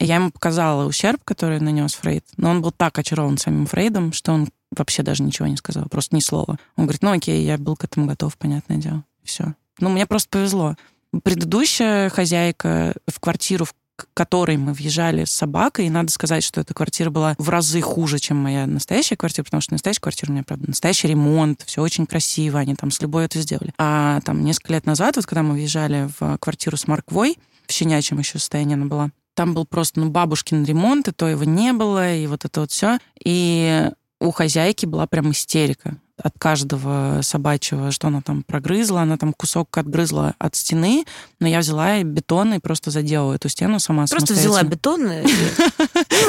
[0.00, 4.32] я ему показала ущерб, который нанес Фрейд, но он был так очарован самим Фрейдом, что
[4.32, 6.58] он вообще даже ничего не сказал, просто ни слова.
[6.76, 9.04] Он говорит, ну окей, я был к этому готов, понятное дело.
[9.24, 9.54] Все.
[9.78, 10.76] Ну, мне просто повезло.
[11.22, 13.74] Предыдущая хозяйка в квартиру, в
[14.14, 18.18] которой мы въезжали с собакой, и надо сказать, что эта квартира была в разы хуже,
[18.18, 22.06] чем моя настоящая квартира, потому что настоящая квартира у меня, правда, настоящий ремонт, все очень
[22.06, 23.74] красиво, они там с любой это сделали.
[23.76, 27.36] А там несколько лет назад, вот когда мы въезжали в квартиру с Морквой,
[27.66, 29.10] в щенячьем еще состоянии она была,
[29.40, 32.72] там был просто, ну, бабушкин ремонт, и то его не было, и вот это вот
[32.72, 32.98] все.
[33.24, 33.88] И
[34.20, 39.02] у хозяйки была прям истерика от каждого собачьего, что она там прогрызла.
[39.02, 41.04] Она там кусок отгрызла от стены,
[41.40, 45.06] но я взяла бетон и просто заделала эту стену сама Просто взяла бетон.
[45.10, 45.22] и-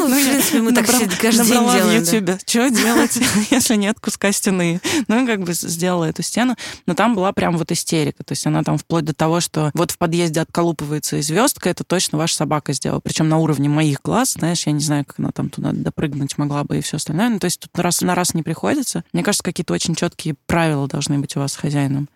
[0.02, 2.04] Ну, в я принципе, мы так каждый день делаем.
[2.04, 2.08] в.
[2.14, 3.20] Ютубе, что делать,
[3.52, 4.82] если нет куска стены.
[5.08, 6.56] Ну, и как бы сделала эту стену.
[6.86, 8.24] Но там была прям вот истерика.
[8.24, 11.84] То есть она там вплоть до того, что вот в подъезде отколупывается и звездка, это
[11.84, 13.00] точно ваша собака сделала.
[13.02, 16.64] Причем на уровне моих глаз, знаешь, я не знаю, как она там туда допрыгнуть могла
[16.64, 17.30] бы и все остальное.
[17.30, 19.04] Ну, то есть тут раз на раз не приходится.
[19.14, 22.08] Мне кажется, какие-то очень четкие правила должны быть у вас с хозяином.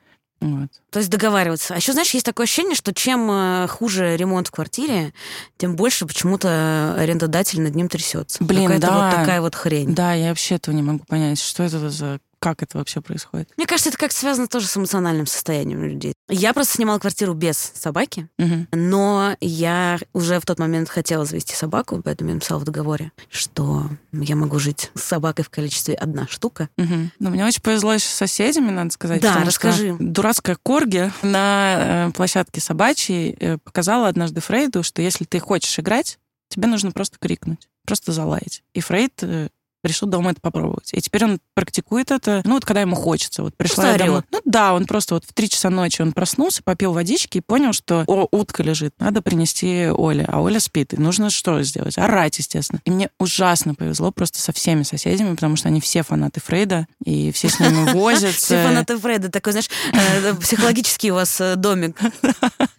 [0.42, 0.70] Вот.
[0.92, 1.74] То есть договариваться.
[1.74, 5.14] А еще, знаешь, есть такое ощущение, что чем э, хуже ремонт в квартире,
[5.58, 8.44] тем больше почему-то арендодатель над ним трясется.
[8.44, 9.10] Блин, да.
[9.10, 9.96] вот такая вот хрень.
[9.96, 11.40] Да, я вообще этого не могу понять.
[11.40, 12.20] Что это за...
[12.46, 13.50] Как это вообще происходит?
[13.58, 16.14] Мне кажется, это как-то связано тоже с эмоциональным состоянием людей.
[16.30, 18.68] Я просто снимала квартиру без собаки, Мгм.
[18.72, 23.90] но я уже в тот момент хотела завести собаку, поэтому я написала в договоре, что
[24.12, 26.70] я могу жить с собакой в количестве одна штука.
[26.78, 27.12] Мгм.
[27.18, 29.24] Ну, мне очень повезло еще с соседями, надо сказать.
[29.24, 29.96] Да, расскажи.
[30.00, 36.20] Дурацкая корги на э, площадке собачьей э, показала однажды Фрейду, что если ты хочешь играть,
[36.50, 38.62] тебе нужно просто крикнуть, просто залаять.
[38.76, 39.50] И Фрейд э,
[39.88, 40.94] решил дома это попробовать.
[40.94, 43.44] И теперь он практикует это, ну, вот когда ему хочется.
[43.44, 44.22] Вот пришла я домой.
[44.32, 47.74] Ну да, он просто вот в три часа ночи он проснулся, попил водички и понял,
[47.74, 50.94] что о, утка лежит, надо принести Оле, а Оля спит.
[50.94, 51.98] И нужно что сделать?
[51.98, 52.82] Орать, естественно.
[52.86, 57.32] И мне ужасно повезло просто со всеми соседями, потому что они все фанаты Фрейда, и
[57.32, 58.46] все с ними возятся.
[58.46, 62.00] Все фанаты Фреда, такой, знаешь, э, психологический у вас э, домик.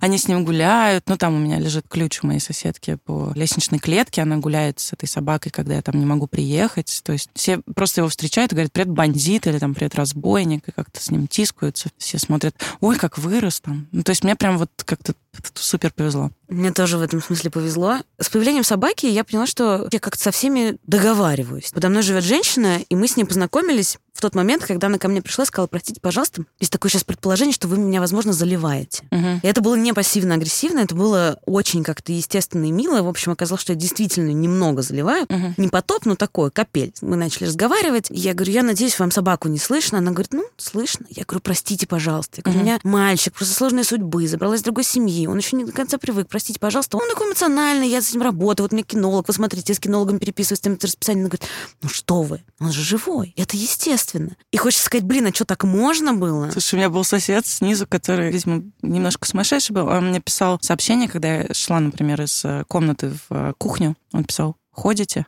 [0.00, 1.04] Они с ним гуляют.
[1.08, 4.22] Ну, там у меня лежит ключ у моей соседки по лестничной клетке.
[4.22, 7.00] Она гуляет с этой собакой, когда я там не могу приехать.
[7.04, 10.72] То есть все просто его встречают и говорят, привет, бандит, или там, привет, разбойник, и
[10.72, 11.90] как-то с ним тискаются.
[11.98, 13.88] Все смотрят, ой, как вырос там.
[13.92, 15.14] Ну, то есть мне прям вот как-то
[15.54, 16.30] супер повезло.
[16.48, 17.98] Мне тоже в этом смысле повезло.
[18.18, 21.70] С появлением собаки я поняла, что я как-то со всеми договариваюсь.
[21.72, 25.08] Подо мной живет женщина, и мы с ней познакомились в тот момент, когда она ко
[25.08, 29.04] мне пришла и сказала, простите, пожалуйста, есть такое сейчас предположение, что вы меня, возможно, заливаете.
[29.10, 29.40] Мгм.
[29.42, 33.02] И это было не пассивно-агрессивно, это было очень как-то естественно и мило.
[33.02, 35.26] В общем, оказалось, что я действительно немного заливаю.
[35.28, 35.54] Мгм.
[35.56, 36.92] Не потоп, но такое, капель.
[37.00, 38.08] Мы начали разговаривать.
[38.10, 39.98] Я говорю, я надеюсь, вам собаку не слышно.
[39.98, 41.06] Она говорит, ну, слышно.
[41.08, 42.38] Я говорю, простите, пожалуйста.
[42.38, 45.19] Я говорю, у меня мальчик, просто сложной судьбы, забралась из другой семьи.
[45.26, 46.28] Он еще не до конца привык.
[46.28, 46.96] Простите, пожалуйста.
[46.96, 48.64] Он такой эмоциональный, я с ним работаю.
[48.64, 49.28] Вот у меня кинолог.
[49.28, 51.22] Вы смотрите, я с кинологом переписываюсь, там это расписание.
[51.22, 51.48] Она говорит,
[51.82, 53.34] ну что вы, он же живой.
[53.36, 54.36] Это естественно.
[54.50, 56.50] И хочется сказать, блин, а что, так можно было?
[56.50, 59.86] Слушай, у меня был сосед снизу, который, видимо, немножко сумасшедший был.
[59.88, 63.96] Он мне писал сообщение, когда я шла, например, из э, комнаты в э, кухню.
[64.12, 65.26] Он писал, ходите?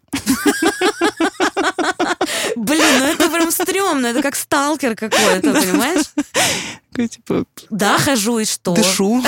[2.57, 4.07] Блин, ну это прям стрёмно.
[4.09, 6.05] Это как сталкер какой-то, понимаешь?
[6.91, 8.75] Такой, типа, Да, хожу, и что?
[8.75, 9.23] дышу,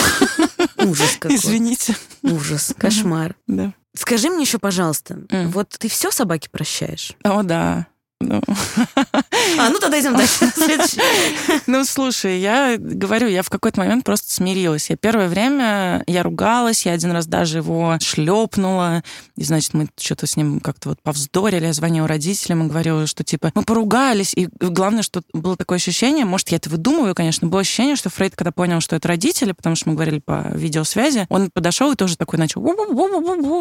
[0.84, 1.36] Ужас какой.
[1.36, 1.96] извините.
[2.22, 3.36] Ужас, кошмар.
[3.46, 3.72] Да.
[3.96, 7.12] Скажи мне еще, пожалуйста, вот ты все собаке прощаешь?
[7.22, 7.86] О, да.
[8.26, 8.42] Ну,
[9.58, 10.50] А, ну тогда идем дальше.
[11.66, 14.90] Ну, слушай, я говорю, я в какой-то момент просто смирилась.
[14.90, 19.02] Я первое время, я ругалась, я один раз даже его шлепнула,
[19.36, 23.24] и, значит, мы что-то с ним как-то вот повздорили, я звонила родителям и говорила, что,
[23.24, 27.60] типа, мы поругались, и главное, что было такое ощущение, может, я это выдумываю, конечно, было
[27.60, 31.50] ощущение, что Фрейд, когда понял, что это родители, потому что мы говорили по видеосвязи, он
[31.50, 32.60] подошел и тоже такой начал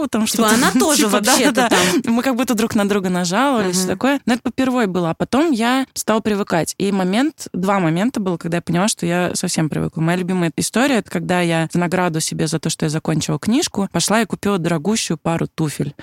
[0.08, 0.56] там Типа что-то.
[0.56, 2.02] она тоже Типа, вообще-то да-да-да.
[2.04, 2.14] там.
[2.14, 4.20] Мы как будто друг на друга нажаловались, такое.
[4.26, 5.10] Но это попервой было.
[5.10, 6.76] А потом я стала привыкать.
[6.78, 10.02] И момент, два момента было, когда я поняла, что я совсем привыкла.
[10.02, 13.90] Моя любимая история, это когда я в награду себе за то, что я закончила книжку,
[13.92, 15.96] пошла и купила дорогущую пару туфель.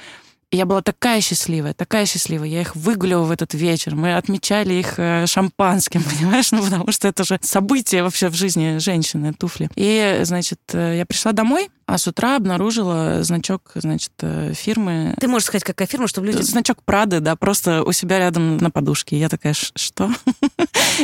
[0.52, 2.48] Я была такая счастливая, такая счастливая.
[2.48, 3.94] Я их выгуливала в этот вечер.
[3.94, 6.50] Мы отмечали их э, шампанским, понимаешь?
[6.50, 9.70] Ну, потому что это же событие вообще в жизни женщины, туфли.
[9.76, 15.26] И, значит, э, я пришла домой, а с утра обнаружила значок, значит, э, фирмы Ты
[15.28, 16.42] можешь сказать, какая фирма, чтобы люди...
[16.42, 19.18] Значок Прады, да, просто у себя рядом на подушке.
[19.18, 20.10] Я такая, «Ш- что?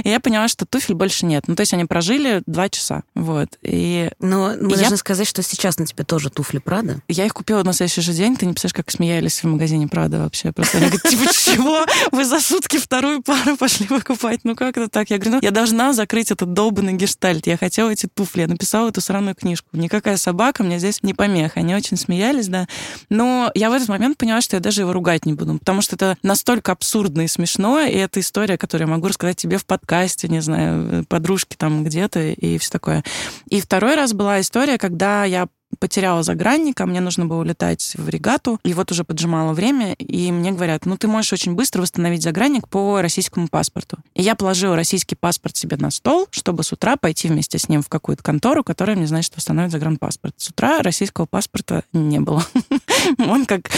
[0.04, 1.44] И я поняла, что туфель больше нет.
[1.48, 3.02] Ну, то есть они прожили два часа.
[3.14, 3.48] Вот.
[3.62, 7.00] И Но мы Я- должны сказать, что сейчас на тебе тоже туфли Прада.
[7.08, 8.36] я их купила на следующий же день.
[8.36, 10.52] Ты не представляешь, как смеялись в магазине Прада вообще.
[10.52, 11.84] Просто они говорят, типа, чего?
[12.12, 14.40] Вы за сутки вторую пару пошли выкупать?
[14.44, 15.10] Ну, как это так?
[15.10, 17.46] Я говорю, ну, я должна закрыть этот долбанный гештальт.
[17.46, 18.42] Я хотела эти туфли.
[18.42, 19.68] Я написала эту сраную книжку.
[19.72, 21.60] Никакая собака мне здесь не помеха.
[21.60, 22.66] Они очень смеялись, да.
[23.08, 25.96] Но я в этот момент поняла, что я даже его ругать не буду, потому что
[25.96, 30.28] это настолько абсурдно и смешно, и это история, которую я могу рассказать тебе в подкасте,
[30.28, 33.04] не знаю, подружки там где-то и все такое.
[33.48, 35.48] И второй раз была история, когда я
[35.78, 40.52] потеряла загранника, мне нужно было улетать в регату, и вот уже поджимало время, и мне
[40.52, 43.98] говорят, ну ты можешь очень быстро восстановить загранник по российскому паспорту.
[44.14, 47.82] И я положила российский паспорт себе на стол, чтобы с утра пойти вместе с ним
[47.82, 50.34] в какую-то контору, которая мне, значит, восстановит загранпаспорт.
[50.38, 52.44] С утра российского паспорта не было.
[53.18, 53.70] Он как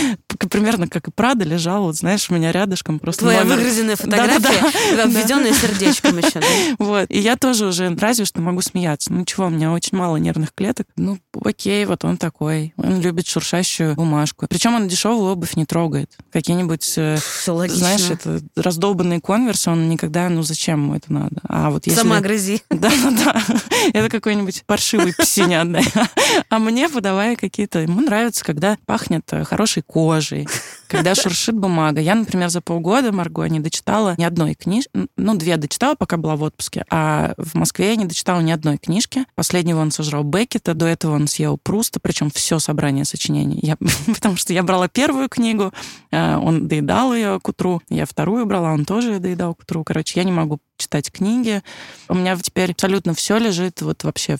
[0.50, 3.56] примерно как и Прада лежал, вот знаешь, у меня рядышком просто Твоя номер.
[3.56, 6.40] выгрызенная фотография, обведенная сердечком еще.
[6.78, 7.06] Вот.
[7.10, 9.12] И я тоже уже разве что могу смеяться.
[9.12, 10.86] Ну чего, у меня очень мало нервных клеток.
[10.96, 12.72] Ну, окей, вот он такой.
[12.76, 14.46] Он любит шуршащую бумажку.
[14.48, 16.10] Причем он дешевую обувь не трогает.
[16.32, 17.78] Какие-нибудь, э, Все логично.
[17.78, 21.40] знаешь, это раздолбанные конверсы, он никогда, ну зачем ему это надо?
[21.48, 22.00] А вот если...
[22.00, 22.62] Сама грызи.
[22.70, 23.42] Да, да, да.
[23.92, 25.66] Это какой-нибудь паршивый псиня.
[26.48, 27.80] А мне подавая какие-то...
[27.80, 30.46] Ему нравится, когда пахнет э, хорошей кожей,
[30.88, 32.00] когда шуршит бумага.
[32.00, 34.90] Я, например, за полгода, Марго, не дочитала ни одной книжки.
[35.16, 36.84] Ну, две дочитала, пока была в отпуске.
[36.90, 39.24] А в Москве я не дочитала ни одной книжки.
[39.34, 43.60] Последнего он сожрал Беккета, до этого он съел Пруста, причем все собрание сочинений.
[43.62, 43.76] Я,
[44.06, 45.72] потому что я брала первую книгу,
[46.10, 47.82] э, он доедал ее к утру.
[47.88, 49.84] Я вторую брала, он тоже ее доедал к утру.
[49.84, 51.62] Короче, я не могу читать книги.
[52.08, 54.38] У меня теперь абсолютно все лежит вот вообще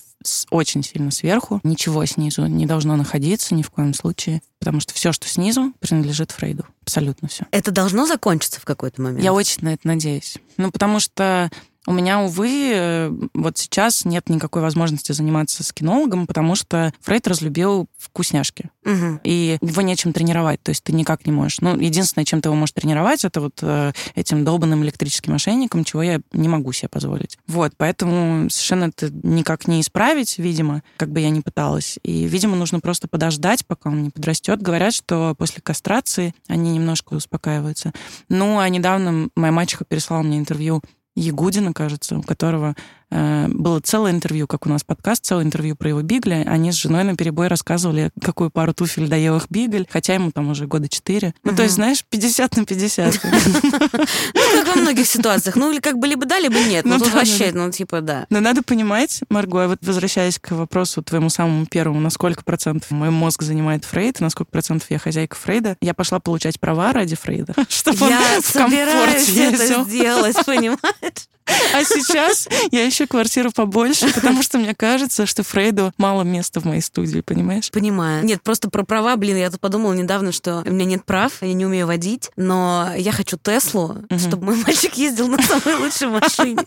[0.50, 1.60] очень сильно сверху.
[1.62, 6.30] Ничего снизу не должно находиться ни в коем случае, потому что все, что снизу, принадлежит
[6.30, 6.64] Фрейду.
[6.82, 7.44] Абсолютно все.
[7.50, 9.22] Это должно закончиться в какой-то момент.
[9.22, 10.38] Я очень на это надеюсь.
[10.56, 11.50] Ну, потому что
[11.88, 17.26] у меня, увы, э, вот сейчас нет никакой возможности заниматься с кинологом, потому что Фрейд
[17.26, 18.68] разлюбил вкусняшки.
[18.84, 19.20] Мгм.
[19.24, 21.62] И его нечем тренировать, то есть ты никак не можешь.
[21.62, 26.02] Ну, единственное, чем ты его можешь тренировать, это вот э, этим долбанным электрическим мошенником, чего
[26.02, 27.38] я не могу себе позволить.
[27.46, 31.98] Вот, поэтому совершенно это никак не исправить, видимо, как бы я ни пыталась.
[32.02, 34.60] И, видимо, нужно просто подождать, пока он не подрастет.
[34.60, 37.94] Говорят, что после кастрации они немножко успокаиваются.
[38.28, 40.82] Ну, а недавно моя мачеха переслала мне интервью
[41.18, 42.74] Ягудина, кажется, у которого
[43.10, 46.44] было целое интервью, как у нас подкаст, целое интервью про его Бигли.
[46.46, 50.50] Они с женой на перебой рассказывали, какую пару туфель доел их Бигль, хотя ему там
[50.50, 51.34] уже года четыре.
[51.44, 53.20] Ну, то есть, знаешь, 50 на 50.
[54.34, 55.56] Ну, как во многих ситуациях.
[55.56, 56.84] Ну, или как бы либо да, либо нет.
[56.84, 58.26] Ну, Ну тут вообще, ну, типа, да.
[58.30, 63.10] Но надо понимать, Марго, вот возвращаясь к вопросу твоему самому первому, на сколько процентов мой
[63.10, 67.54] мозг занимает Фрейд, на сколько процентов я хозяйка Фрейда, я пошла получать права ради Фрейда,
[67.68, 71.28] чтобы он Я в комфорт собираюсь это сделать, понимаешь?
[71.74, 76.64] А сейчас я ищу квартиру побольше, потому что мне кажется, что Фрейду мало места в
[76.64, 77.70] моей студии, понимаешь?
[77.70, 78.24] Понимаю.
[78.24, 81.52] Нет, просто про права, блин, я тут подумала недавно, что у меня нет прав, я
[81.52, 86.64] не умею водить, но я хочу Теслу, чтобы мой мальчик ездил на самой лучшей машине.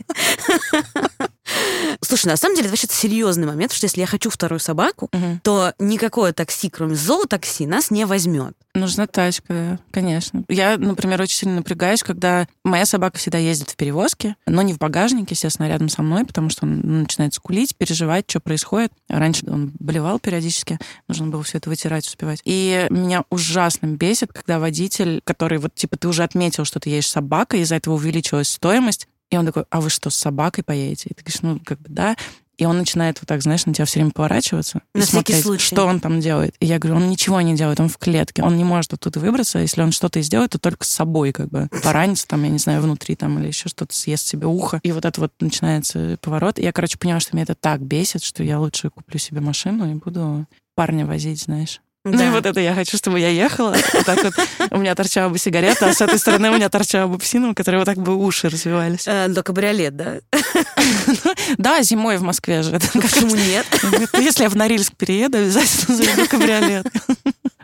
[2.02, 5.10] Слушай, на самом деле это вообще серьезный момент, потому что если я хочу вторую собаку,
[5.12, 5.40] Мгм.
[5.44, 8.56] то никакое такси, кроме зоотакси, нас не возьмет.
[8.74, 10.44] Нужна тачка, да, конечно.
[10.48, 14.78] Я, например, очень сильно напрягаюсь, когда моя собака всегда ездит в перевозке, но не в
[14.78, 18.94] багажнике, естественно, а рядом со мной, потому что он начинает скулить, переживать, что происходит.
[19.10, 22.42] Раньше он болевал периодически, нужно было все это вытирать, успевать.
[22.46, 27.08] И меня ужасно бесит, когда водитель, который вот, типа, ты уже отметил, что ты едешь
[27.08, 31.10] с собакой, из-за этого увеличилась стоимость, и он такой, а вы что, с собакой поедете?
[31.10, 32.16] И ты говоришь, ну, как бы, да.
[32.58, 35.44] И он начинает вот так, знаешь, на тебя все время поворачиваться и На всякий смотреть,
[35.44, 35.66] случай.
[35.66, 36.54] что он там делает.
[36.60, 39.58] И я говорю, он ничего не делает, он в клетке, он не может оттуда выбраться.
[39.58, 42.60] Если он что-то и сделает, то только с собой, как бы поранится там, я не
[42.60, 44.80] знаю, внутри там или еще что-то съест себе ухо.
[44.84, 46.60] И вот это вот начинается поворот.
[46.60, 49.90] И я, короче, поняла, что меня это так бесит, что я лучше куплю себе машину
[49.90, 51.82] и буду парня возить, знаешь.
[52.04, 52.32] Ну и Да.
[52.32, 54.34] вот это я хочу, чтобы я ехала, вот так вот
[54.72, 57.54] у меня торчала бы сигарета, а с этой стороны у меня торчала бы псина, у
[57.54, 59.08] которой вот так бы уши развивались.
[59.08, 60.16] Э, Да, кабриолет, да?
[61.58, 62.80] Да, зимой в Москве же.
[62.80, 63.66] Как Почему нет?
[64.14, 66.88] Если я в Норильск перееду, обязательно заведу кабриолет.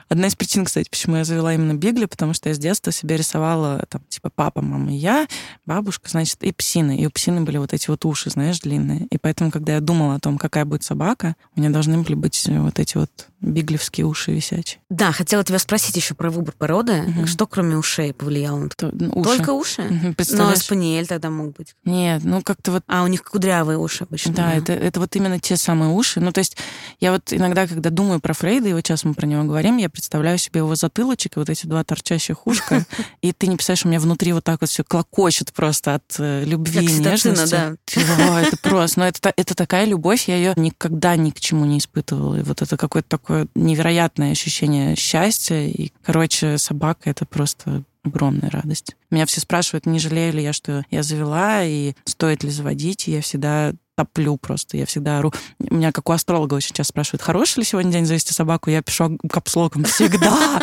[0.10, 3.18] Одна из причин, кстати, почему я завела именно Бигли, потому что я с детства себе
[3.18, 5.28] рисовала, там, типа, папа, мама и я,
[5.66, 6.98] бабушка, значит, и псины.
[6.98, 9.08] И у псины были вот эти вот уши, знаешь, длинные.
[9.12, 12.42] И поэтому, когда я думала о том, какая будет собака, у меня должны были быть
[12.48, 13.12] вот эти вот
[13.42, 14.80] биглевские уши висячие.
[14.90, 17.04] Да, хотела тебя спросить еще про выбор породы.
[17.04, 17.28] Мгм.
[17.28, 19.38] Что кроме ушей повлияло на То- ну, уши.
[19.38, 19.82] Только уши?
[19.84, 21.76] Мгм, Но спаниель тогда мог быть.
[21.86, 24.34] Нет, ну как-то вот А, у них кудрявые уши обычно.
[24.34, 26.20] Да, это, это вот именно те самые уши.
[26.20, 26.58] Ну, то есть
[27.00, 29.90] я вот иногда, когда думаю про Фрейда, и вот сейчас мы про него говорим, я
[29.90, 32.86] представляю себе его затылочек и вот эти два торчащих ушка,
[33.22, 36.44] и ты не представляешь, у меня внутри вот так вот все клокочет просто от э,
[36.44, 37.52] любви и нежности.
[37.86, 38.42] да.
[38.42, 41.78] Это просто, ну это, та- это такая любовь, я ее никогда ни к чему не
[41.78, 42.36] испытывала.
[42.40, 45.66] И вот это какое-то такое невероятное ощущение счастья.
[45.66, 48.96] И, короче, собака— это просто огромная радость.
[49.12, 53.12] Меня все спрашивают, не жалею ли я, что я завела, и стоит ли заводить, и
[53.12, 55.34] я всегда топлю просто, я всегда ору.
[55.60, 58.70] Меня, как у астролога, очень часто спрашивают, хороший ли сегодня день завести собаку?
[58.70, 60.62] Я пишу капслоком всегда.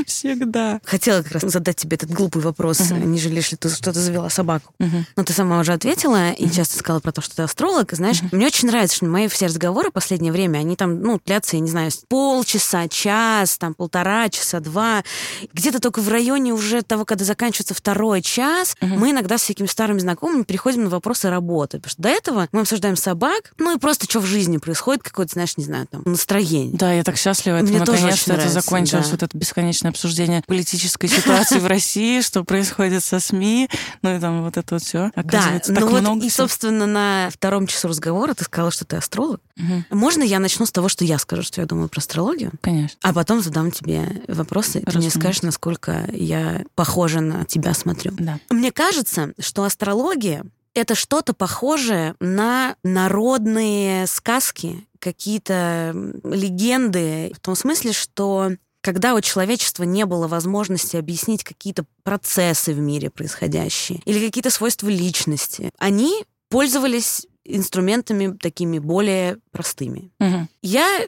[0.06, 0.80] Всегда.
[0.84, 3.12] Хотела как раз задать тебе этот глупый вопрос, Мгм.
[3.12, 4.72] не жалеешь ли ты, что ты завела собаку?
[4.78, 5.06] Мгм.
[5.16, 7.92] Но ты сама уже ответила и часто сказала про то, что ты астролог.
[7.92, 11.20] И знаешь, мне очень нравится, что мои все разговоры в последнее время, они там, ну,
[11.24, 15.02] длятся, я не знаю, полчаса, час, там, полтора часа, два.
[15.52, 19.98] Где-то только в районе уже того, когда заканчивается второй час, мы иногда с всякими старыми
[19.98, 21.78] знакомыми переходим на вопросы работы.
[21.78, 25.32] Потому что до этого мы обсуждаем собак, ну и просто что в жизни происходит, какое-то,
[25.34, 26.76] знаешь, не знаю, там, настроение.
[26.76, 29.10] Да, я так счастлива, это Мне тоже наконец-то это закончилось, да.
[29.12, 33.68] вот это бесконечное обсуждение политической ситуации в России, что происходит со СМИ,
[34.02, 35.10] ну и там вот это вот все.
[35.14, 38.96] Да, Оказывается, ну так вот и, собственно, на втором часу разговора ты сказала, что ты
[38.96, 39.40] астролог.
[39.90, 42.52] Можно я начну с того, что я скажу, что я думаю про астрологию?
[42.60, 42.98] Конечно.
[43.02, 48.12] А потом задам тебе вопросы, и ты мне скажешь, насколько я похожа на тебя смотрю.
[48.18, 48.38] Да.
[48.50, 57.92] Мне кажется, что астрология— это что-то похожее на народные сказки, какие-то легенды, в том смысле,
[57.92, 58.52] что
[58.84, 64.88] когда у человечества не было возможности объяснить какие-то процессы в мире происходящие или какие-то свойства
[64.88, 70.10] личности, они пользовались инструментами такими более простыми.
[70.20, 70.50] Мгм.
[70.60, 71.06] Я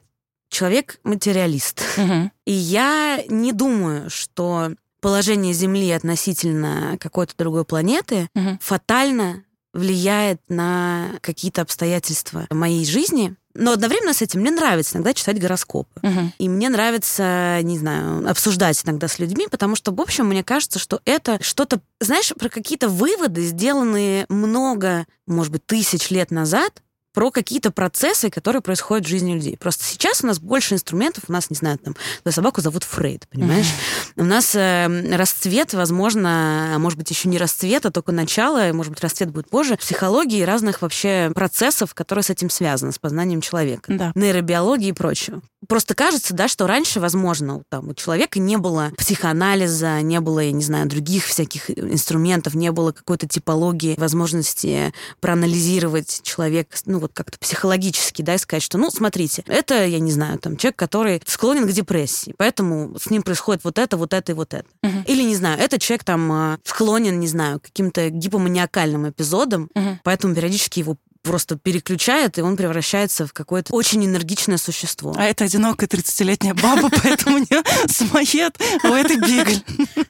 [0.48, 1.82] человек-материалист.
[1.98, 2.32] Мгм.
[2.46, 4.70] И я не думаю, что
[5.02, 8.58] положение Земли относительно какой-то другой планеты Мгм.
[8.62, 13.36] фатально влияет на какие-то обстоятельства моей жизни.
[13.58, 16.00] Но одновременно с этим мне нравится иногда читать гороскопы.
[16.02, 16.32] Мгм.
[16.38, 20.78] И мне нравится, не знаю, обсуждать иногда с людьми, потому что, в общем, мне кажется,
[20.78, 26.82] что это что-то, знаешь, про какие-то выводы, сделанные много, может быть, тысяч лет назад,
[27.16, 29.56] про какие-то процессы, которые происходят в жизни людей.
[29.56, 31.96] Просто сейчас у нас больше инструментов, у нас, не знаю, там,
[32.28, 33.68] собаку зовут Фрейд, понимаешь?
[34.16, 38.92] У нас э, расцвет, возможно, а может быть, еще не расцвет, а только начало, может
[38.92, 43.90] быть, расцвет будет позже, психологии разных вообще процессов, которые с этим связаны, с познанием человека.
[43.94, 44.12] Да.
[44.14, 45.40] Нейробиологии и прочего.
[45.66, 50.52] Просто кажется, да, что раньше, возможно, там, у человека не было психоанализа, не было, я
[50.52, 57.38] не знаю, других всяких инструментов, не было какой-то типологии, возможности проанализировать человека, ну, вот как-то
[57.38, 61.66] психологически, да, и сказать, что, ну, смотрите, это, я не знаю, там, человек, который склонен
[61.66, 64.66] к депрессии, поэтому с ним происходит вот это, вот это и вот это.
[64.82, 65.02] Мгм.
[65.06, 70.00] Или, не знаю, этот человек там а, склонен, не знаю, к каким-то гипоманиакальным эпизодам, Мгм.
[70.02, 70.96] поэтому периодически его
[71.26, 75.12] просто переключает, и он превращается в какое-то очень энергичное существо.
[75.16, 79.60] А это одинокая 30-летняя баба, поэтому у нее самоед, у этой бигль.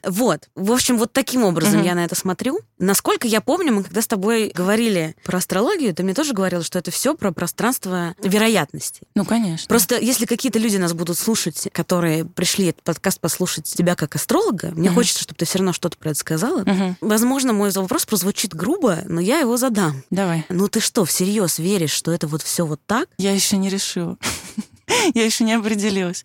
[0.05, 0.47] Вот.
[0.55, 2.59] В общем, вот таким образом я на это смотрю.
[2.77, 6.77] Насколько я помню, мы когда с тобой говорили про астрологию, ты мне тоже говорила, что
[6.77, 9.01] это все про пространство вероятностей.
[9.15, 9.67] Ну, конечно.
[9.67, 14.71] Просто если какие-то люди нас будут слушать, которые пришли этот подкаст послушать тебя как астролога,
[14.75, 16.63] мне хочется, чтобы ты все равно что-то про это сказала.
[17.01, 20.03] Возможно, мой вопрос прозвучит грубо, но я его задам.
[20.11, 20.45] Давай.
[20.49, 23.09] Ну ты что, всерьез веришь, что это вот все вот так?
[23.17, 24.17] Я еще не решила.
[25.13, 26.23] Я еще не определилась.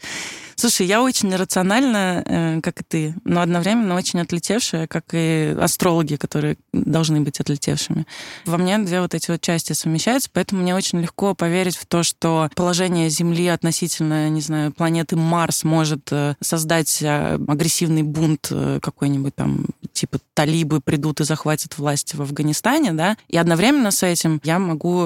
[0.63, 6.15] Слушай, я очень рациональна, э, как и ты, но одновременно очень отлетевшая, как и астрологи,
[6.15, 8.07] которые должны быть отлетевшими.
[8.47, 12.05] Во мне две вот эти вот части совмещаются, поэтому мне очень легко поверить в то,
[12.05, 19.35] что положение Земли относительно, не знаю, планеты Марс может э, создать э, агрессивный бунт какой-нибудь
[19.35, 24.61] там, типа талибы придут и захватят власть в Афганистане, да, и одновременно с этим я
[24.61, 25.03] могу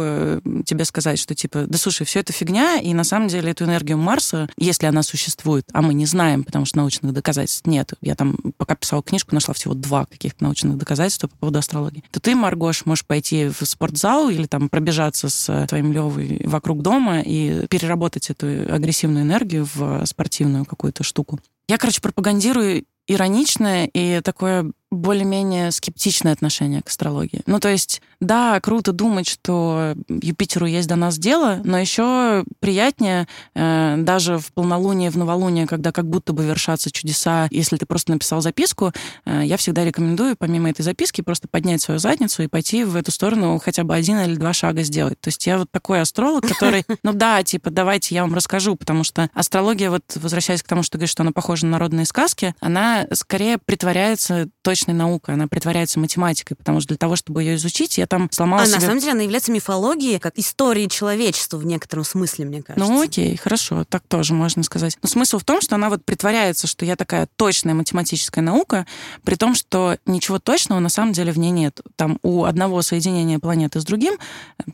[0.67, 3.97] тебе сказать, что типа, да слушай, все это фигня, и на самом деле эту энергию
[3.97, 8.37] Марса, если она существует, а мы не знаем, потому что научных доказательств нет, я там
[8.57, 12.87] пока писала книжку, нашла всего два каких-то научных доказательства по поводу астрологии, то ты, Маргош,
[12.87, 18.47] можешь пойти в спортзал или там пробежаться с твоим Левой вокруг дома и переработать эту
[18.47, 21.41] агрессивную энергию в спортивную какую-то штуку.
[21.69, 27.43] Я, короче, пропагандирую ироничное и такое более-менее скептичное отношение к астрологии.
[27.47, 33.27] Ну, то есть, да, круто думать, что Юпитеру есть до нас дело, но еще приятнее
[33.55, 38.13] э, даже в полнолуние, в новолуние, когда как будто бы вершатся чудеса, если ты просто
[38.13, 38.93] написал записку,
[39.25, 43.11] э, я всегда рекомендую, помимо этой записки, просто поднять свою задницу и пойти в эту
[43.11, 45.21] сторону хотя бы один или два шага сделать.
[45.21, 49.03] То есть я вот такой астролог, который, ну да, типа, давайте я вам расскажу, потому
[49.03, 52.55] что астрология, вот возвращаясь к тому, что ты говоришь, что она похожа на народные сказки,
[52.61, 57.99] она скорее притворяется точной наукой, она притворяется математикой, потому что для того, чтобы ее изучить,
[57.99, 58.77] я там сломала А себе...
[58.77, 62.91] на самом деле она является мифологией, как историей человечества в некотором смысле, мне кажется.
[62.91, 64.97] Ну окей, хорошо, так тоже можно сказать.
[65.03, 68.87] Но смысл в том, что она вот притворяется, что я такая точная математическая наука,
[69.25, 71.81] при том, что ничего точного на самом деле в ней нет.
[71.97, 74.15] Там у одного соединения планеты с другим,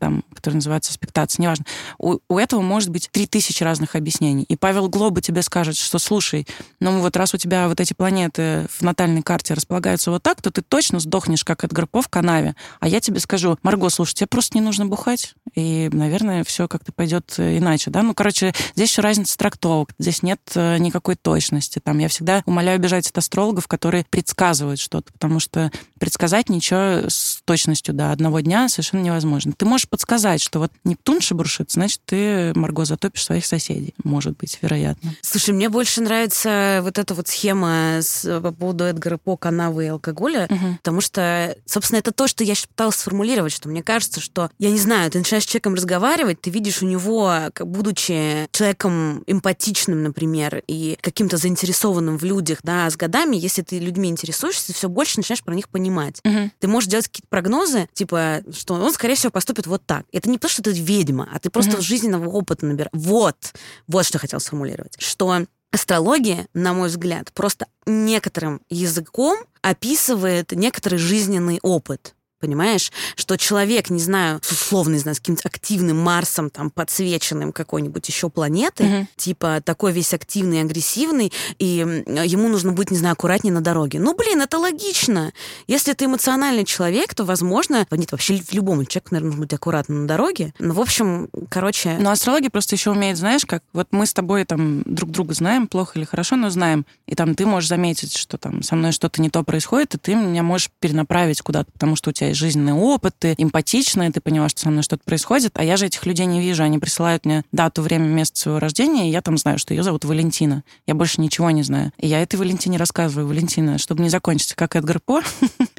[0.00, 1.64] там, который называется аспектация, неважно,
[1.98, 4.44] у, у этого может быть три тысячи разных объяснений.
[4.44, 6.46] И Павел Глоба тебе скажет, что слушай,
[6.80, 10.50] ну вот раз у тебя вот эти планеты в натальной карте располагаются вот так, то
[10.50, 12.54] ты точно сдохнешь, как Эдгар По в канаве.
[12.80, 16.92] А я тебе скажу, Марго, слушай, тебе просто не нужно бухать, и, наверное, все как-то
[16.92, 18.02] пойдет иначе, да?
[18.02, 21.78] Ну, короче, здесь еще разница трактовок, здесь нет э, никакой точности.
[21.78, 27.41] Там я всегда умоляю бежать от астрологов, которые предсказывают что-то, потому что предсказать ничего с
[27.44, 29.52] точностью до одного дня совершенно невозможно.
[29.56, 33.94] Ты можешь подсказать, что вот Нептун шебуршит, значит, ты, Марго, затопишь своих соседей.
[34.04, 35.14] Может быть, вероятно.
[35.22, 39.88] Слушай, мне больше нравится вот эта вот схема с, по поводу Эдгара По, канавы и
[39.88, 40.76] алкоголя, Мгм.
[40.78, 44.78] потому что, собственно, это то, что я пыталась сформулировать, что мне кажется, что, я не
[44.78, 50.98] знаю, ты начинаешь с человеком разговаривать, ты видишь у него, будучи человеком эмпатичным, например, и
[51.00, 55.42] каким-то заинтересованным в людях, да, с годами, если ты людьми интересуешься, ты все больше начинаешь
[55.42, 56.20] про них понимать.
[56.24, 56.52] Мгм.
[56.58, 60.04] Ты можешь делать какие-то прогнозы, типа, что он, скорее всего, поступит вот так.
[60.12, 61.80] Это не потому, что ты ведьма, а ты просто Мгм.
[61.80, 62.90] жизненного опыта набираешь.
[62.92, 63.54] Вот,
[63.88, 64.96] вот что я хотела сформулировать.
[64.98, 72.14] Что астрология, на мой взгляд, просто некоторым языком описывает некоторый жизненный опыт.
[72.42, 78.06] Понимаешь, что человек, не знаю, условно, не знаю, с каким-то активным Марсом, там, подсвеченным какой-нибудь
[78.08, 79.08] еще планеты, Мгм.
[79.16, 84.00] типа такой весь активный, агрессивный, и ему нужно быть, не знаю, аккуратнее на дороге.
[84.00, 85.32] Ну, блин, это логично.
[85.68, 90.02] Если ты эмоциональный человек, то, возможно, нет, вообще в любом человеку, наверное, нужно быть аккуратным
[90.02, 90.52] на дороге.
[90.58, 91.96] Ну, в общем, короче...
[92.00, 95.68] Но астрология просто еще умеет, знаешь, как вот мы с тобой там друг друга знаем,
[95.68, 96.84] плохо или хорошо, но знаем.
[97.06, 100.14] И там ты можешь заметить, что там со мной что-то не то происходит, и ты
[100.16, 104.48] меня можешь перенаправить куда-то, потому что у тебя есть жизненный опыт, ты эмпатичная, ты поняла,
[104.48, 106.62] что со мной что-то происходит, а я же этих людей не вижу.
[106.62, 110.04] Они присылают мне дату, время, место своего рождения, и я там знаю, что ее зовут
[110.04, 110.64] Валентина.
[110.86, 111.92] Я больше ничего не знаю.
[111.98, 113.26] И я этой Валентине рассказываю.
[113.26, 115.22] Валентина, чтобы не закончить, как Эдгар По,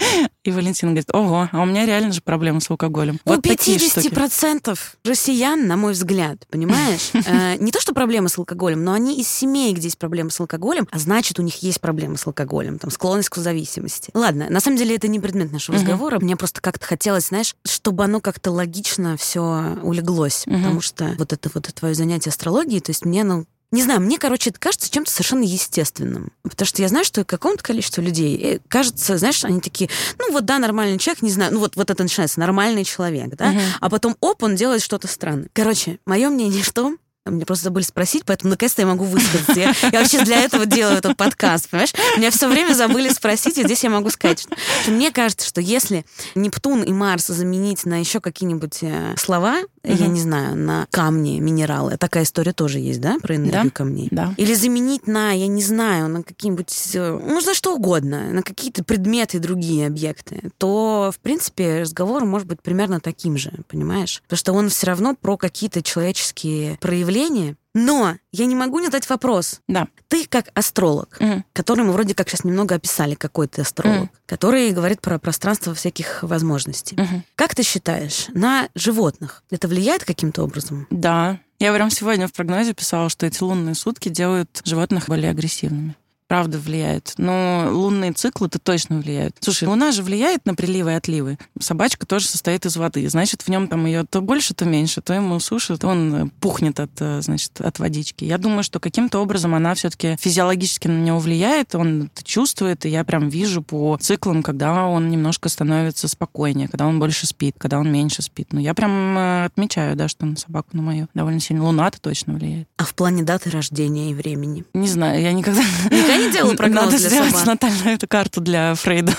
[0.43, 3.19] И Валентина говорит, ого, а у меня реально же проблемы с алкоголем.
[3.25, 8.83] У вот 50% россиян, на мой взгляд, понимаешь, э, не то, что проблемы с алкоголем,
[8.83, 12.17] но они из семей, где есть проблемы с алкоголем, а значит, у них есть проблемы
[12.17, 14.11] с алкоголем, там, склонность к зависимости.
[14.13, 16.19] Ладно, на самом деле это не предмет нашего разговора.
[16.19, 20.43] Мне просто как-то хотелось, знаешь, чтобы оно как-то логично все улеглось.
[20.45, 24.19] Потому что вот это вот твое занятие астрологией, то есть мне, ну, не знаю, мне,
[24.19, 26.31] короче, это кажется чем-то совершенно естественным.
[26.43, 30.45] Потому что я знаю, что какому-то количеству людей э, кажется, знаешь, они такие, ну вот
[30.45, 33.61] да, нормальный человек, не знаю, ну вот, вот это начинается, нормальный человек, да, uh-huh.
[33.81, 35.49] а потом, оп, он делает что-то странное.
[35.53, 36.95] Короче, мое мнение что?
[37.25, 39.53] Мне просто забыли спросить, поэтому наконец-то я могу высказаться.
[39.57, 41.93] Я, я вообще для этого делаю этот подкаст, понимаешь?
[42.17, 45.61] Меня все время забыли спросить, и здесь я могу сказать, что, что мне кажется, что
[45.61, 46.05] если
[46.35, 49.93] Нептун и Марс заменить на еще какие-нибудь э, слова, угу.
[49.93, 53.69] я не знаю, на камни, минералы, такая история тоже есть, да, про энергию да?
[53.69, 54.09] камней?
[54.11, 54.33] Да.
[54.35, 58.83] Или заменить на, я не знаю, на какие-нибудь, э, ну, на что угодно, на какие-то
[58.83, 64.21] предметы и другие объекты, то, в принципе, разговор может быть примерно таким же, понимаешь?
[64.23, 68.85] Потому что он все равно про какие-то человеческие проявления явление, но я не могу не
[68.85, 69.61] задать вопрос.
[69.67, 69.87] Да.
[70.07, 71.43] Ты как астролог, угу.
[71.53, 74.09] который мы вроде как сейчас немного описали, какой ты астролог, угу.
[74.25, 76.95] который говорит про пространство всяких возможностей.
[76.99, 77.23] Угу.
[77.35, 80.87] Как ты считаешь, на животных это влияет каким-то образом?
[80.89, 81.39] Да.
[81.59, 85.95] Я прям сегодня в прогнозе писала, что эти лунные сутки делают животных более агрессивными
[86.27, 87.13] правда влияет.
[87.17, 89.35] Но лунные циклы это точно влияют.
[89.39, 91.37] Слушай, луна же влияет на приливы и отливы.
[91.59, 93.07] Собачка тоже состоит из воды.
[93.09, 96.91] Значит, в нем там ее то больше, то меньше, то ему сушит, он пухнет от,
[96.99, 98.25] э, значит, от водички.
[98.25, 102.89] Я думаю, что каким-то образом она все-таки физиологически на него влияет, он это чувствует, и
[102.89, 107.79] я прям вижу по циклам, когда он немножко становится спокойнее, когда он больше спит, когда
[107.79, 108.53] он меньше спит.
[108.53, 111.63] Но я прям э, отмечаю, да, что на собаку на мою довольно сильно.
[111.63, 112.67] Луна-то точно влияет.
[112.77, 114.65] А в плане даты рождения и времени?
[114.73, 115.61] Не знаю, я никогда...
[116.13, 117.45] Никогда не делала прогноз Надо для сделать собак.
[117.47, 119.13] натальную эту карту для Фрейда.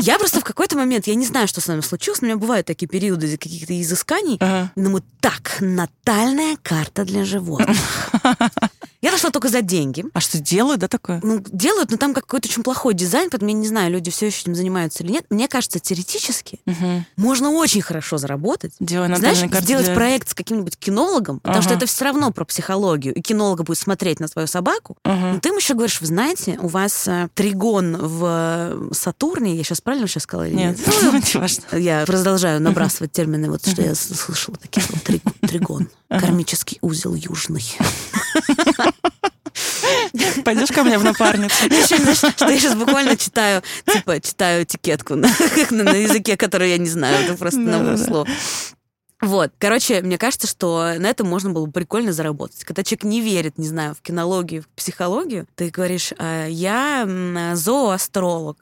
[0.00, 2.66] Я просто в какой-то момент, я не знаю, что с нами случилось, у меня бывают
[2.66, 4.72] такие периоды каких-то изысканий, Ага.
[4.76, 7.76] думаю, так, натальная карта для животных.
[9.04, 10.02] Я дошла только за деньги.
[10.14, 11.20] А что делают, да, такое?
[11.22, 14.40] Ну, делают, но там какой-то очень плохой дизайн, поэтому я не знаю, люди все еще
[14.40, 15.26] этим занимаются или нет.
[15.28, 17.04] Мне кажется, теоретически Мгм.
[17.16, 18.72] можно очень хорошо заработать.
[18.80, 21.84] Делай Знаешь, сделать для- проект с каким-нибудь кинологом, потому что Ага.
[21.84, 24.96] это все равно про психологию, и кинолог будет смотреть на свою собаку.
[25.04, 25.34] Ага.
[25.34, 29.64] Но ты им еще говоришь, вы знаете, у вас э, тригон в э, Сатурне, я
[29.64, 31.34] сейчас правильно сейчас сказала или Нет, нет?
[31.72, 34.86] Ну, я продолжаю набрасывать термины, вот что я слышала такие
[35.42, 37.64] тригон, кармический узел южный.
[40.44, 41.54] Пойдешь ко мне в напарницу?
[41.66, 45.28] Еще, знаешь, что я сейчас буквально читаю, типа, читаю этикетку на,
[45.70, 48.04] на- на языке, который я не знаю, это просто набор Да-да-да.
[48.04, 48.28] слов.
[49.24, 52.64] Вот, короче, мне кажется, что на этом можно было бы прикольно заработать.
[52.64, 57.06] Когда человек не верит, не знаю, в кинологию, в психологию, ты говоришь, «А, я
[57.54, 58.58] зооастролог,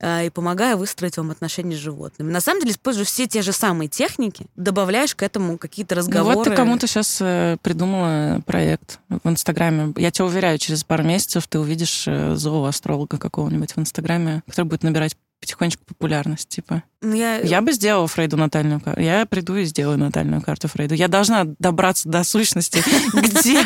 [0.00, 2.30] а, и помогаю выстроить вам отношения с животными.
[2.30, 6.36] На самом деле используешь все те же самые техники, добавляешь к этому какие-то Ну разговоры.
[6.36, 7.18] вот ты кому-то сейчас
[7.62, 9.92] придумала проект в Инстаграме.
[9.96, 14.82] Я тебя уверяю, через пару месяцев ты увидишь э, зооастролога какого-нибудь в Инстаграме, который будет
[14.82, 16.82] набирать потихонечку популярность, типа.
[17.00, 17.38] Ну, я...
[17.38, 19.00] Я бы сделала Фрейду натальную карту.
[19.00, 20.94] Я приду и сделаю натальную карту Фрейду.
[20.94, 22.82] Я должна добраться до сущности,
[23.14, 23.62] где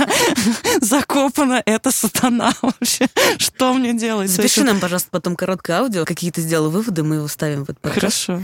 [0.80, 3.06] закопана эта сатана вообще.
[3.38, 4.30] Что мне делать?
[4.30, 7.92] Запиши нам, пожалуйста, потом короткое аудио, какие ты сделал выводы, мы его вставим в этот.
[7.92, 8.42] Хорошо.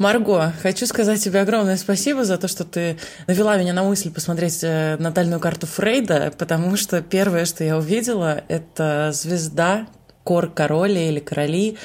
[0.00, 4.60] Марго, хочу сказать тебе огромное спасибо за то, что ты навела меня на мысль посмотреть
[4.62, 9.88] э, натальную карту Фрейда, потому что первое, что я увидела, это звезда
[10.24, 11.76] Кор Короли или Короли,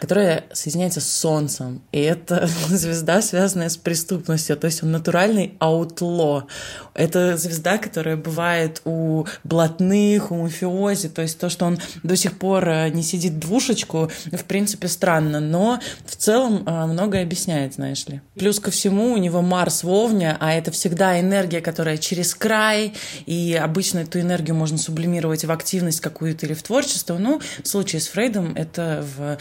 [0.00, 1.82] которая соединяется с Солнцем.
[1.92, 6.46] И это звезда, связанная с преступностью, то есть он натуральный аутло.
[6.94, 12.38] Это звезда, которая бывает у блатных, у мафиози, то есть то, что он до сих
[12.38, 18.06] пор э, не сидит двушечку, в принципе, странно, но в целом э, многое объясняет, знаешь
[18.06, 18.22] ли.
[18.34, 22.94] Плюс ко всему у него Марс в Овне, а это всегда энергия, которая через край,
[23.26, 27.18] и обычно эту энергию можно сублимировать в активность какую-то или в творчество.
[27.18, 29.38] Ну, в случае с Фрейдом это в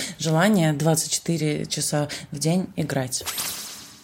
[0.49, 3.23] желание 24 часа в день играть.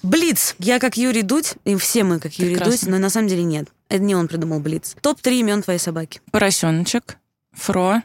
[0.04, 0.56] Блиц.
[0.60, 2.78] Я как Юрий Дудь, и все мы как Юрий Прекрасно.
[2.78, 3.70] Дудь, но на самом деле нет.
[3.90, 4.96] Это не он придумал Блиц.
[5.02, 6.22] Топ-3 имен твоей собаки.
[6.32, 7.18] Поросеночек,
[7.54, 8.04] Фро,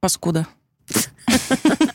[0.00, 0.48] Паскуда.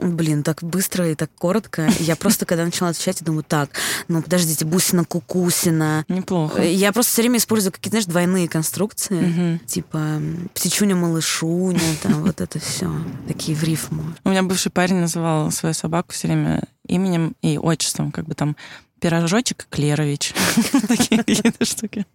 [0.00, 1.88] Блин, так быстро и так коротко.
[1.98, 3.70] Я просто, когда начала отвечать, я думаю, так,
[4.08, 6.04] ну подождите, Бусина, Кукусина.
[6.08, 6.62] Неплохо.
[6.62, 9.20] Я просто все время использую какие-то, знаешь, двойные конструкции.
[9.20, 9.58] Мгм.
[9.66, 10.22] Типа
[10.54, 12.90] птичуня, малышуня, там вот это все.
[13.28, 14.02] Такие в рифму.
[14.24, 18.56] У меня бывший парень называл свою собаку все время именем и отчеством, как бы там
[19.00, 20.34] пирожочек Клерович.
[20.88, 22.06] Такие какие-то штуки.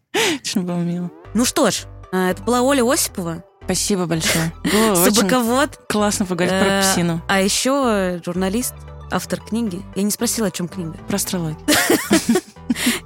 [0.42, 1.12] Очень было мило.
[1.34, 3.44] Ну что ж, а, это была Оля Осипова.
[3.66, 4.54] Спасибо большое.
[4.96, 5.80] Собаковод.
[5.90, 7.22] классно поговорить про Э, псину.
[7.28, 8.74] А еще журналист,
[9.12, 9.82] автор книги.
[9.96, 10.94] Я не спросила, о чем книга.
[11.08, 11.58] Про астрологию.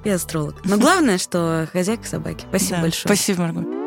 [0.04, 0.56] И астролог.
[0.64, 2.44] Но главное, что хозяйка собаки.
[2.48, 3.14] Спасибо большое.
[3.14, 3.79] Спасибо, Марго.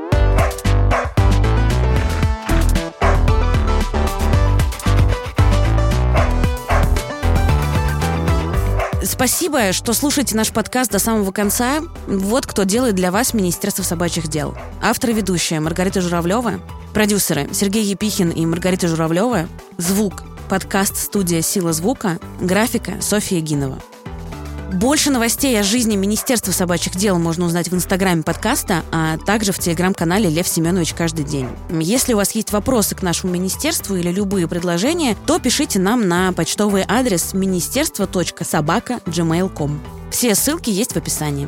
[9.06, 11.82] Спасибо, что слушаете наш подкаст до самого конца.
[12.08, 14.56] Вот кто делает для вас Министерство собачьих дел.
[14.82, 16.62] Автор и ведущая Маргарита Журавлева,
[16.94, 19.48] продюсеры Сергей Епихин и Маргарита Журавлева,
[19.78, 23.78] звук, подкаст студия «Сила звука», графика Софья Гинова.
[24.74, 29.60] Больше новостей о жизни Министерства собачьих дел можно узнать в инстаграме подкаста, а также в
[29.60, 31.48] телеграм-канале Лев Семенович каждый день.
[31.70, 36.34] Если у вас есть вопросы к нашему министерству или любые предложения, то пишите нам на
[36.34, 39.80] почтовый адрес министерство.собака.gmail.com.
[40.10, 41.48] Все ссылки есть в описании.